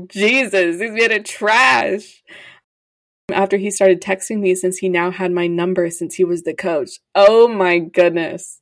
Jesus, 0.07 0.79
he's 0.79 0.91
getting 0.91 1.23
trash. 1.23 2.21
After 3.31 3.57
he 3.57 3.71
started 3.71 4.01
texting 4.01 4.39
me 4.39 4.55
since 4.55 4.77
he 4.77 4.89
now 4.89 5.11
had 5.11 5.31
my 5.31 5.47
number 5.47 5.89
since 5.89 6.15
he 6.15 6.23
was 6.23 6.43
the 6.43 6.53
coach. 6.53 6.99
Oh 7.15 7.47
my 7.47 7.79
goodness. 7.79 8.61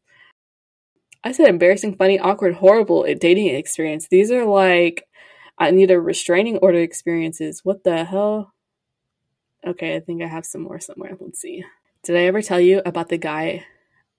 I 1.23 1.31
said 1.31 1.47
embarrassing, 1.47 1.95
funny, 1.95 2.19
awkward, 2.19 2.55
horrible 2.55 3.05
eh, 3.05 3.13
dating 3.13 3.47
experience. 3.49 4.07
These 4.09 4.31
are 4.31 4.45
like 4.45 5.05
I 5.57 5.71
need 5.71 5.91
a 5.91 5.99
restraining 5.99 6.57
order 6.57 6.79
experiences. 6.79 7.61
What 7.63 7.83
the 7.83 8.05
hell? 8.05 8.53
Okay, 9.65 9.95
I 9.95 9.99
think 9.99 10.21
I 10.21 10.27
have 10.27 10.45
some 10.45 10.61
more 10.61 10.79
somewhere. 10.79 11.15
Let's 11.19 11.39
see. 11.39 11.63
Did 12.03 12.17
I 12.17 12.23
ever 12.23 12.41
tell 12.41 12.59
you 12.59 12.81
about 12.85 13.09
the 13.09 13.17
guy 13.17 13.65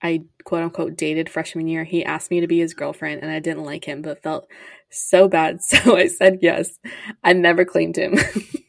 I 0.04 0.24
quote 0.44 0.62
unquote 0.62 0.96
dated 0.96 1.30
freshman 1.30 1.66
year, 1.66 1.85
he 1.85 2.04
asked 2.04 2.30
me 2.30 2.40
to 2.40 2.46
be 2.46 2.59
his 2.59 2.74
girlfriend 2.74 3.22
and 3.22 3.30
I 3.30 3.40
didn't 3.40 3.64
like 3.64 3.87
him, 3.87 4.02
but 4.02 4.22
felt 4.22 4.46
so 4.90 5.28
bad. 5.28 5.61
So 5.62 5.96
I 5.96 6.09
said 6.09 6.40
yes. 6.42 6.78
I 7.22 7.33
never 7.33 7.64
claimed 7.64 7.96
him. 7.96 8.18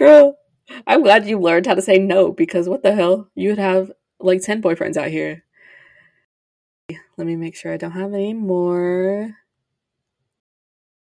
Girl, 0.00 0.38
I'm 0.86 1.02
glad 1.02 1.26
you 1.26 1.38
learned 1.38 1.66
how 1.66 1.74
to 1.74 1.82
say 1.82 1.98
no 1.98 2.32
because 2.32 2.70
what 2.70 2.82
the 2.82 2.94
hell? 2.94 3.28
You 3.34 3.50
would 3.50 3.58
have 3.58 3.92
like 4.18 4.40
10 4.40 4.62
boyfriends 4.62 4.96
out 4.96 5.08
here. 5.08 5.44
Let 7.18 7.26
me 7.26 7.36
make 7.36 7.54
sure 7.54 7.70
I 7.70 7.76
don't 7.76 7.90
have 7.90 8.14
any 8.14 8.32
more. 8.32 9.36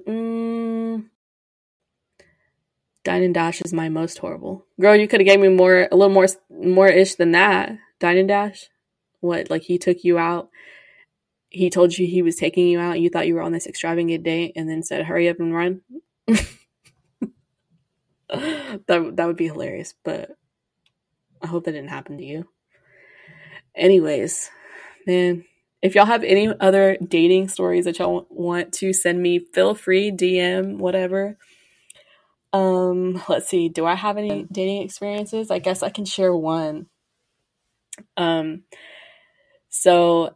Mm. 0.08 1.08
Dine 3.03 3.23
and 3.23 3.34
Dash 3.34 3.62
is 3.63 3.73
my 3.73 3.89
most 3.89 4.17
horrible. 4.19 4.65
Girl, 4.79 4.95
you 4.95 5.10
could 5.10 5.19
have 5.19 5.27
gave 5.27 5.41
me 5.41 5.49
more, 5.49 5.89
a 5.91 5.95
little 5.97 6.13
more, 6.13 6.27
more 6.49 6.88
ish 6.88 7.15
than 7.15 7.34
that. 7.34 7.77
Dine 7.99 8.17
and 8.17 8.29
Dash. 8.29 8.69
What, 9.19 9.49
like 9.49 9.63
he 9.63 9.77
took 9.77 10.05
you 10.05 10.17
out? 10.17 10.49
He 11.49 11.69
told 11.69 11.97
you 11.97 12.08
he 12.08 12.21
was 12.21 12.38
taking 12.38 12.69
you 12.69 12.79
out. 12.79 13.01
You 13.01 13.10
thought 13.10 13.27
you 13.27 13.36
were 13.36 13.41
on 13.41 13.51
this 13.51 13.67
extravagant 13.67 14.23
date, 14.23 14.53
and 14.55 14.69
then 14.69 14.84
said, 14.84 15.05
"Hurry 15.05 15.27
up 15.27 15.39
and 15.39 15.53
run." 15.53 15.81
that 18.87 19.15
that 19.15 19.27
would 19.27 19.37
be 19.37 19.47
hilarious, 19.47 19.93
but 20.03 20.31
I 21.41 21.47
hope 21.47 21.65
that 21.65 21.73
didn't 21.73 21.89
happen 21.89 22.17
to 22.17 22.23
you. 22.23 22.47
Anyways, 23.75 24.49
man, 25.05 25.45
if 25.81 25.95
y'all 25.95 26.05
have 26.05 26.23
any 26.23 26.51
other 26.59 26.97
dating 27.05 27.49
stories 27.49 27.85
that 27.85 27.99
y'all 27.99 28.25
want 28.29 28.73
to 28.73 28.93
send 28.93 29.21
me, 29.21 29.39
feel 29.39 29.75
free 29.75 30.11
DM 30.11 30.77
whatever. 30.77 31.37
Um, 32.53 33.21
let's 33.27 33.49
see. 33.49 33.69
Do 33.69 33.85
I 33.85 33.95
have 33.95 34.17
any 34.17 34.47
dating 34.51 34.81
experiences? 34.81 35.51
I 35.51 35.59
guess 35.59 35.83
I 35.83 35.89
can 35.89 36.05
share 36.05 36.33
one. 36.33 36.87
Um, 38.17 38.63
so 39.69 40.35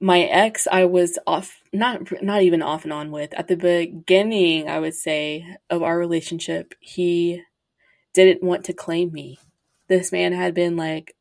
my 0.00 0.20
ex 0.20 0.66
I 0.70 0.86
was 0.86 1.18
off 1.26 1.60
not 1.72 2.22
not 2.22 2.42
even 2.42 2.62
off 2.62 2.84
and 2.84 2.92
on 2.92 3.10
with 3.10 3.34
at 3.34 3.48
the 3.48 3.56
beginning 3.56 4.68
I 4.68 4.78
would 4.80 4.94
say 4.94 5.56
of 5.68 5.82
our 5.82 5.98
relationship 5.98 6.74
he 6.80 7.42
didn't 8.14 8.42
want 8.42 8.64
to 8.64 8.72
claim 8.72 9.12
me. 9.12 9.38
This 9.88 10.10
man 10.12 10.32
had 10.32 10.54
been 10.54 10.76
like 10.76 11.14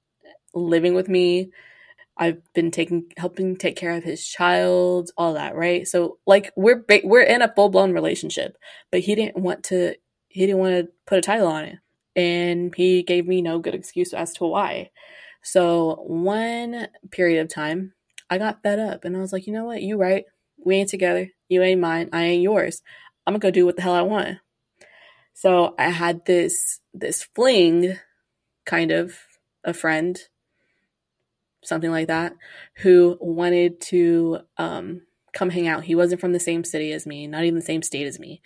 living 0.53 0.93
with 0.93 1.09
me. 1.09 1.51
I've 2.17 2.41
been 2.53 2.71
taking 2.71 3.05
helping 3.17 3.55
take 3.55 3.75
care 3.77 3.95
of 3.95 4.03
his 4.03 4.25
child, 4.25 5.11
all 5.17 5.33
that, 5.35 5.55
right? 5.55 5.87
So 5.87 6.17
like 6.25 6.51
we're 6.55 6.83
we're 7.03 7.21
in 7.21 7.41
a 7.41 7.53
full-blown 7.53 7.93
relationship, 7.93 8.57
but 8.91 9.01
he 9.01 9.15
didn't 9.15 9.37
want 9.37 9.63
to 9.65 9.95
he 10.29 10.45
didn't 10.45 10.59
want 10.59 10.73
to 10.75 10.91
put 11.05 11.17
a 11.17 11.21
title 11.21 11.47
on 11.47 11.65
it. 11.65 11.77
And 12.15 12.73
he 12.75 13.03
gave 13.03 13.27
me 13.27 13.41
no 13.41 13.59
good 13.59 13.75
excuse 13.75 14.13
as 14.13 14.33
to 14.33 14.45
why. 14.45 14.91
So 15.43 16.03
one 16.07 16.87
period 17.11 17.41
of 17.41 17.49
time, 17.49 17.93
I 18.29 18.37
got 18.37 18.61
fed 18.63 18.79
up 18.79 19.05
and 19.05 19.15
I 19.15 19.19
was 19.19 19.33
like, 19.33 19.47
you 19.47 19.53
know 19.53 19.65
what? 19.65 19.81
You 19.81 19.97
right. 19.97 20.25
We 20.63 20.75
ain't 20.75 20.89
together. 20.89 21.29
You 21.47 21.63
ain't 21.63 21.81
mine. 21.81 22.09
I 22.13 22.23
ain't 22.23 22.43
yours. 22.43 22.81
I'm 23.25 23.33
gonna 23.33 23.39
go 23.39 23.51
do 23.51 23.65
what 23.65 23.75
the 23.75 23.81
hell 23.81 23.93
I 23.93 24.01
want. 24.01 24.37
So 25.33 25.73
I 25.79 25.89
had 25.89 26.25
this 26.25 26.79
this 26.93 27.23
fling, 27.23 27.97
kind 28.65 28.91
of 28.91 29.15
a 29.63 29.73
friend, 29.73 30.19
something 31.63 31.91
like 31.91 32.07
that, 32.07 32.33
who 32.77 33.17
wanted 33.21 33.79
to 33.81 34.39
um, 34.57 35.03
come 35.33 35.49
hang 35.49 35.67
out. 35.67 35.85
He 35.85 35.95
wasn't 35.95 36.21
from 36.21 36.33
the 36.33 36.39
same 36.39 36.63
city 36.63 36.91
as 36.91 37.05
me, 37.05 37.27
not 37.27 37.43
even 37.43 37.55
the 37.55 37.61
same 37.65 37.81
state 37.81 38.07
as 38.07 38.19
me, 38.19 38.41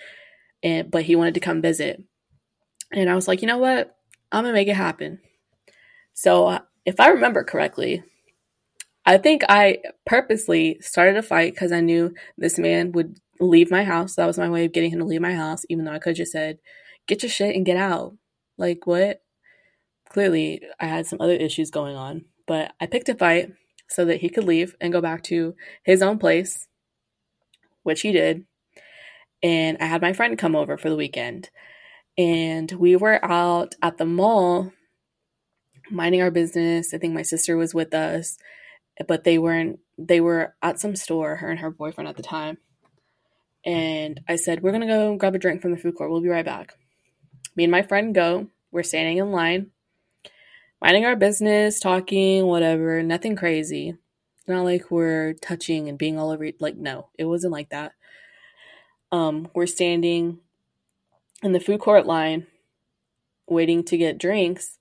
and 0.61 0.91
but 0.91 1.03
he 1.03 1.15
wanted 1.15 1.33
to 1.33 1.39
come 1.39 1.61
visit. 1.61 2.01
And 2.91 3.09
I 3.09 3.15
was 3.15 3.27
like, 3.27 3.41
you 3.41 3.47
know 3.47 3.57
what? 3.57 3.95
I'm 4.31 4.43
gonna 4.43 4.53
make 4.53 4.67
it 4.67 4.75
happen. 4.75 5.19
So 6.13 6.59
if 6.85 6.99
I 6.99 7.09
remember 7.09 7.43
correctly, 7.43 8.03
I 9.05 9.17
think 9.17 9.43
I 9.49 9.79
purposely 10.05 10.77
started 10.79 11.17
a 11.17 11.21
fight 11.21 11.53
because 11.53 11.71
I 11.71 11.81
knew 11.81 12.13
this 12.37 12.57
man 12.57 12.91
would 12.93 13.19
leave 13.39 13.69
my 13.69 13.83
house. 13.83 14.15
That 14.15 14.27
was 14.27 14.37
my 14.37 14.49
way 14.49 14.65
of 14.65 14.71
getting 14.71 14.91
him 14.91 14.99
to 14.99 15.05
leave 15.05 15.21
my 15.21 15.33
house, 15.33 15.65
even 15.69 15.85
though 15.85 15.91
I 15.91 15.99
could 15.99 16.11
have 16.11 16.17
just 16.17 16.31
said, 16.31 16.59
get 17.07 17.21
your 17.21 17.29
shit 17.29 17.55
and 17.55 17.65
get 17.65 17.77
out. 17.77 18.15
Like, 18.57 18.87
what? 18.87 19.21
Clearly, 20.09 20.61
I 20.79 20.85
had 20.85 21.05
some 21.05 21.19
other 21.19 21.33
issues 21.33 21.71
going 21.71 21.95
on, 21.95 22.25
but 22.47 22.73
I 22.79 22.85
picked 22.85 23.09
a 23.09 23.15
fight 23.15 23.51
so 23.89 24.05
that 24.05 24.21
he 24.21 24.29
could 24.29 24.45
leave 24.45 24.75
and 24.79 24.93
go 24.93 25.01
back 25.01 25.23
to 25.23 25.55
his 25.83 26.01
own 26.01 26.17
place, 26.17 26.67
which 27.83 28.01
he 28.01 28.11
did. 28.11 28.45
And 29.41 29.77
I 29.81 29.85
had 29.85 30.01
my 30.01 30.13
friend 30.13 30.37
come 30.37 30.55
over 30.55 30.77
for 30.77 30.89
the 30.89 30.95
weekend. 30.95 31.49
And 32.17 32.71
we 32.73 32.95
were 32.95 33.23
out 33.25 33.75
at 33.81 33.97
the 33.97 34.05
mall 34.05 34.71
minding 35.91 36.21
our 36.21 36.31
business. 36.31 36.93
I 36.93 36.97
think 36.97 37.13
my 37.13 37.23
sister 37.23 37.57
was 37.57 37.73
with 37.73 37.93
us, 37.93 38.37
but 39.07 39.23
they 39.23 39.37
weren't, 39.37 39.79
they 39.97 40.21
were 40.21 40.55
at 40.61 40.79
some 40.79 40.95
store, 40.95 41.37
her 41.37 41.49
and 41.49 41.59
her 41.59 41.71
boyfriend 41.71 42.07
at 42.07 42.17
the 42.17 42.23
time. 42.23 42.57
And 43.65 44.19
I 44.27 44.35
said, 44.35 44.61
We're 44.61 44.71
going 44.71 44.81
to 44.81 44.87
go 44.87 45.15
grab 45.15 45.35
a 45.35 45.39
drink 45.39 45.61
from 45.61 45.71
the 45.71 45.77
food 45.77 45.95
court. 45.95 46.11
We'll 46.11 46.21
be 46.21 46.29
right 46.29 46.45
back. 46.45 46.73
Me 47.55 47.63
and 47.63 47.71
my 47.71 47.81
friend 47.81 48.13
go. 48.13 48.47
We're 48.71 48.83
standing 48.83 49.17
in 49.17 49.31
line, 49.31 49.67
minding 50.81 51.05
our 51.05 51.15
business, 51.15 51.79
talking, 51.79 52.45
whatever, 52.45 53.03
nothing 53.03 53.35
crazy. 53.35 53.95
Not 54.47 54.63
like 54.63 54.89
we're 54.89 55.33
touching 55.33 55.87
and 55.87 55.97
being 55.97 56.19
all 56.19 56.31
over. 56.31 56.49
Like, 56.59 56.75
no, 56.75 57.09
it 57.17 57.25
wasn't 57.25 57.53
like 57.53 57.69
that. 57.69 57.93
Um, 59.11 59.47
we're 59.53 59.67
standing 59.67 60.39
in 61.43 61.53
the 61.53 61.59
food 61.59 61.79
court 61.79 62.07
line 62.07 62.47
waiting 63.47 63.83
to 63.83 63.97
get 63.97 64.17
drinks 64.17 64.79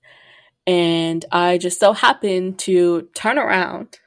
and 0.65 1.25
I 1.31 1.57
just 1.57 1.79
so 1.79 1.93
happened 1.93 2.59
to 2.59 3.09
turn 3.13 3.37
around 3.37 3.99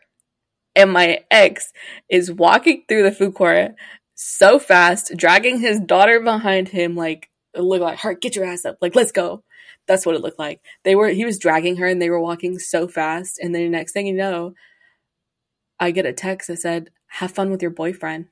and 0.76 0.92
my 0.92 1.24
ex 1.30 1.72
is 2.08 2.30
walking 2.30 2.84
through 2.86 3.02
the 3.02 3.12
food 3.12 3.34
court 3.34 3.72
so 4.14 4.58
fast, 4.58 5.12
dragging 5.16 5.58
his 5.58 5.80
daughter 5.80 6.20
behind 6.20 6.68
him, 6.68 6.94
like 6.94 7.28
it 7.54 7.62
looked 7.62 7.82
like 7.82 7.98
her, 8.00 8.14
get 8.14 8.36
your 8.36 8.44
ass 8.44 8.64
up, 8.64 8.78
like 8.80 8.94
let's 8.94 9.12
go. 9.12 9.42
That's 9.88 10.04
what 10.04 10.14
it 10.14 10.20
looked 10.20 10.38
like. 10.38 10.60
They 10.84 10.94
were 10.94 11.08
he 11.08 11.24
was 11.24 11.38
dragging 11.38 11.76
her 11.76 11.86
and 11.86 12.00
they 12.00 12.10
were 12.10 12.20
walking 12.20 12.58
so 12.58 12.86
fast, 12.86 13.38
and 13.38 13.54
then 13.54 13.62
the 13.62 13.68
next 13.68 13.92
thing 13.92 14.06
you 14.06 14.14
know, 14.14 14.54
I 15.80 15.90
get 15.90 16.06
a 16.06 16.12
text 16.12 16.48
that 16.48 16.58
said, 16.58 16.90
Have 17.08 17.32
fun 17.32 17.50
with 17.50 17.62
your 17.62 17.70
boyfriend. 17.70 18.26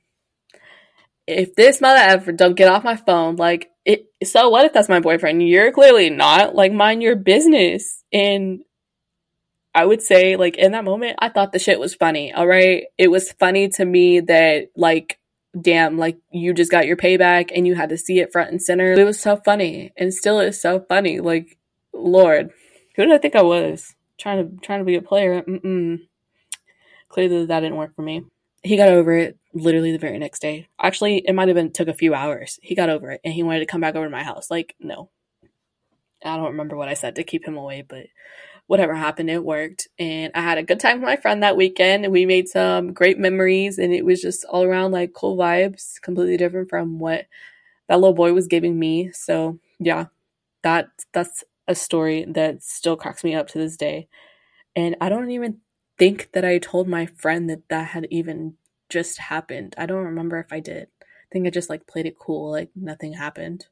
If 1.27 1.55
this 1.55 1.81
mother 1.81 2.01
ever 2.01 2.33
don't 2.33 2.57
get 2.57 2.69
off 2.69 2.85
my 2.85 2.97
phone, 2.97 3.37
like 3.37 3.71
it 3.85 4.07
so 4.25 4.51
what 4.51 4.67
if 4.67 4.73
that's 4.73 4.89
my 4.89 5.01
boyfriend? 5.01 5.47
You're 5.47 5.73
clearly 5.73 6.11
not. 6.11 6.55
Like 6.55 6.73
mind 6.73 7.03
your 7.03 7.17
business. 7.17 8.03
And 8.13 8.61
I 9.75 9.85
would 9.85 10.03
say, 10.03 10.37
like, 10.37 10.57
in 10.57 10.73
that 10.73 10.85
moment, 10.85 11.17
I 11.19 11.29
thought 11.29 11.53
the 11.53 11.59
shit 11.59 11.81
was 11.81 11.95
funny. 11.95 12.33
All 12.33 12.47
right. 12.47 12.85
It 12.97 13.09
was 13.09 13.33
funny 13.33 13.69
to 13.71 13.85
me 13.85 14.21
that, 14.21 14.69
like, 14.77 15.19
damn, 15.61 15.99
like, 15.99 16.19
you 16.31 16.55
just 16.55 16.71
got 16.71 16.87
your 16.87 16.97
payback 16.97 17.51
and 17.55 17.67
you 17.67 17.75
had 17.75 17.89
to 17.89 17.99
see 17.99 18.21
it 18.21 18.33
front 18.33 18.51
and 18.51 18.63
center. 18.63 18.93
It 18.93 19.05
was 19.05 19.21
so 19.21 19.37
funny 19.37 19.93
and 19.97 20.15
still 20.15 20.39
is 20.39 20.61
so 20.61 20.85
funny. 20.89 21.21
Like, 21.21 21.59
Lord, 21.93 22.51
who 22.95 23.05
did 23.05 23.13
I 23.13 23.19
think 23.19 23.35
I 23.35 23.43
was? 23.43 23.95
Trying 24.19 24.49
to, 24.49 24.61
trying 24.65 24.79
to 24.79 24.85
be 24.85 24.95
a 24.95 25.03
player. 25.03 25.43
Mm-mm. 25.43 25.99
Clearly 27.09 27.47
that 27.47 27.61
didn't 27.61 27.77
work 27.77 27.97
for 27.97 28.03
me. 28.03 28.23
He 28.63 28.77
got 28.77 28.89
over 28.89 29.13
it 29.13 29.37
literally 29.53 29.93
the 29.93 29.99
very 29.99 30.19
next 30.19 30.41
day. 30.41 30.69
Actually, 30.81 31.19
it 31.19 31.35
might 31.35 31.49
have 31.49 31.55
been 31.55 31.73
took 31.73 31.89
a 31.89 31.95
few 31.95 32.15
hours. 32.15 32.59
He 32.63 32.75
got 32.75 32.89
over 32.89 33.11
it 33.11 33.21
and 33.25 33.35
he 33.35 33.43
wanted 33.43 33.61
to 33.61 33.67
come 33.67 33.81
back 33.81 33.95
over 33.95 34.07
to 34.07 34.11
my 34.11 34.23
house. 34.23 34.51
Like, 34.51 34.75
no. 34.81 35.11
I 36.25 36.37
don't 36.37 36.53
remember 36.53 36.77
what 36.77 36.89
I 36.89 36.95
said 36.95 37.17
to 37.17 37.25
keep 37.25 37.45
him 37.45 37.57
away, 37.57 37.85
but 37.87 38.07
whatever 38.67 38.95
happened, 38.95 39.31
it 39.31 39.45
worked. 39.45 39.89
And 39.99 40.33
I 40.35 40.41
had 40.41 40.59
a 40.59 40.63
good 40.63 40.81
time 40.81 41.01
with 41.01 41.07
my 41.07 41.17
friend 41.17 41.43
that 41.43 41.57
weekend. 41.57 42.05
And 42.05 42.13
we 42.13 42.27
made 42.27 42.49
some 42.49 42.93
great 42.93 43.19
memories. 43.19 43.79
And 43.79 43.93
it 43.93 44.05
was 44.05 44.23
just 44.23 44.45
all 44.47 44.65
around 44.65 44.93
like 44.93 45.13
cool 45.13 45.37
vibes, 45.37 46.01
completely 46.01 46.37
different 46.37 46.71
from 46.71 46.99
what 46.99 47.27
that 47.89 47.97
little 48.01 48.15
boy 48.15 48.33
was 48.33 48.47
giving 48.49 48.79
me. 48.79 49.11
So 49.13 49.59
yeah, 49.79 50.07
that 50.63 50.89
that's 51.13 51.45
a 51.69 51.75
story 51.75 52.25
that 52.29 52.63
still 52.63 52.97
cracks 52.97 53.25
me 53.25 53.35
up 53.35 53.49
to 53.49 53.59
this 53.59 53.77
day. 53.77 54.09
And 54.77 54.97
I 55.01 55.09
don't 55.09 55.31
even 55.31 55.61
think 55.99 56.31
that 56.33 56.45
I 56.45 56.59
told 56.59 56.89
my 56.89 57.07
friend 57.07 57.49
that 57.51 57.69
that 57.69 57.89
had 57.89 58.07
even 58.11 58.55
just 58.89 59.19
happened. 59.19 59.75
I 59.79 59.87
don't 59.87 60.05
remember 60.05 60.39
if 60.39 60.53
I 60.53 60.61
did. 60.61 60.89
I 61.03 61.07
think 61.33 61.47
I 61.47 61.51
just 61.51 61.71
like 61.71 61.87
played 61.87 62.07
it 62.07 62.19
cool, 62.19 62.51
like 62.53 62.71
nothing 62.77 63.15
happened. 63.15 63.67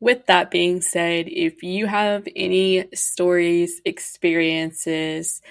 With 0.00 0.26
that 0.26 0.50
being 0.50 0.80
said, 0.80 1.26
if 1.28 1.62
you 1.62 1.86
have 1.86 2.26
any 2.36 2.86
stories, 2.94 3.80
experiences, 3.84 5.42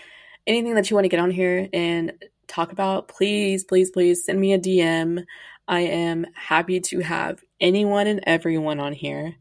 anything 0.45 0.75
that 0.75 0.89
you 0.89 0.95
want 0.95 1.05
to 1.05 1.09
get 1.09 1.19
on 1.19 1.31
here 1.31 1.67
and 1.73 2.13
talk 2.47 2.71
about, 2.71 3.09
please, 3.09 3.65
please, 3.65 3.91
please 3.91 4.23
send 4.23 4.39
me 4.39 4.53
a 4.53 4.59
DM. 4.59 5.25
I 5.67 5.81
am 5.81 6.25
happy 6.33 6.79
to 6.79 7.01
have 7.01 7.43
anyone 7.59 8.07
and 8.07 8.23
everyone 8.25 8.79
on 8.79 8.93
here. 8.93 9.35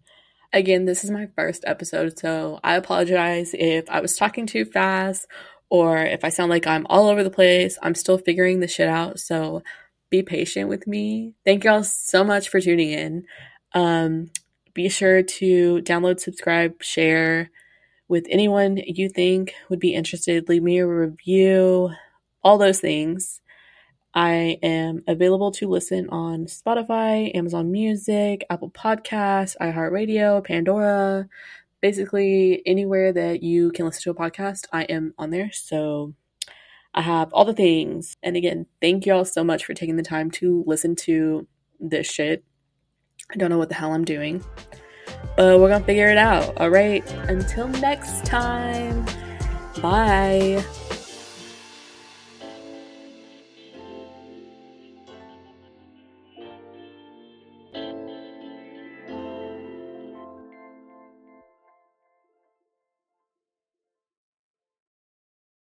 Again, 0.52 0.86
this 0.86 1.04
is 1.04 1.10
my 1.10 1.28
first 1.36 1.64
episode, 1.66 2.18
so 2.18 2.58
I 2.64 2.74
apologize 2.74 3.54
if 3.54 3.88
I 3.88 4.00
was 4.00 4.16
talking 4.16 4.46
too 4.46 4.64
fast 4.64 5.26
or 5.70 5.98
if 5.98 6.24
I 6.24 6.30
sound 6.30 6.50
like 6.50 6.66
I'm 6.66 6.86
all 6.88 7.08
over 7.08 7.22
the 7.22 7.30
place. 7.30 7.78
I'm 7.82 7.94
still 7.94 8.18
figuring 8.18 8.60
the 8.60 8.68
shit 8.68 8.88
out, 8.88 9.20
so 9.20 9.62
be 10.10 10.22
patient 10.22 10.68
with 10.68 10.86
me. 10.86 11.34
Thank 11.44 11.64
y'all 11.64 11.84
so 11.84 12.24
much 12.24 12.48
for 12.48 12.60
tuning 12.60 12.90
in. 12.90 13.26
Um, 13.72 14.30
be 14.76 14.90
sure 14.90 15.22
to 15.22 15.80
download, 15.80 16.20
subscribe, 16.20 16.82
share 16.82 17.50
with 18.08 18.26
anyone 18.28 18.76
you 18.76 19.08
think 19.08 19.54
would 19.70 19.80
be 19.80 19.94
interested. 19.94 20.50
Leave 20.50 20.62
me 20.62 20.78
a 20.78 20.86
review, 20.86 21.90
all 22.44 22.58
those 22.58 22.78
things. 22.78 23.40
I 24.14 24.58
am 24.62 25.02
available 25.08 25.50
to 25.52 25.68
listen 25.68 26.10
on 26.10 26.44
Spotify, 26.44 27.34
Amazon 27.34 27.72
Music, 27.72 28.44
Apple 28.50 28.70
Podcasts, 28.70 29.56
iHeartRadio, 29.60 30.44
Pandora, 30.44 31.26
basically 31.80 32.62
anywhere 32.66 33.14
that 33.14 33.42
you 33.42 33.72
can 33.72 33.86
listen 33.86 34.02
to 34.02 34.10
a 34.10 34.14
podcast. 34.14 34.66
I 34.74 34.82
am 34.84 35.14
on 35.16 35.30
there. 35.30 35.50
So 35.52 36.12
I 36.92 37.00
have 37.00 37.32
all 37.32 37.46
the 37.46 37.54
things. 37.54 38.18
And 38.22 38.36
again, 38.36 38.66
thank 38.82 39.06
you 39.06 39.14
all 39.14 39.24
so 39.24 39.42
much 39.42 39.64
for 39.64 39.72
taking 39.72 39.96
the 39.96 40.02
time 40.02 40.30
to 40.32 40.64
listen 40.66 40.96
to 40.96 41.46
this 41.80 42.10
shit. 42.10 42.44
I 43.30 43.36
don't 43.36 43.50
know 43.50 43.58
what 43.58 43.68
the 43.68 43.74
hell 43.74 43.92
I'm 43.92 44.04
doing. 44.04 44.44
But 45.36 45.60
we're 45.60 45.68
gonna 45.68 45.84
figure 45.84 46.08
it 46.08 46.18
out. 46.18 46.56
All 46.58 46.70
right. 46.70 47.08
Until 47.28 47.68
next 47.68 48.24
time. 48.24 49.04
Bye. 49.82 50.64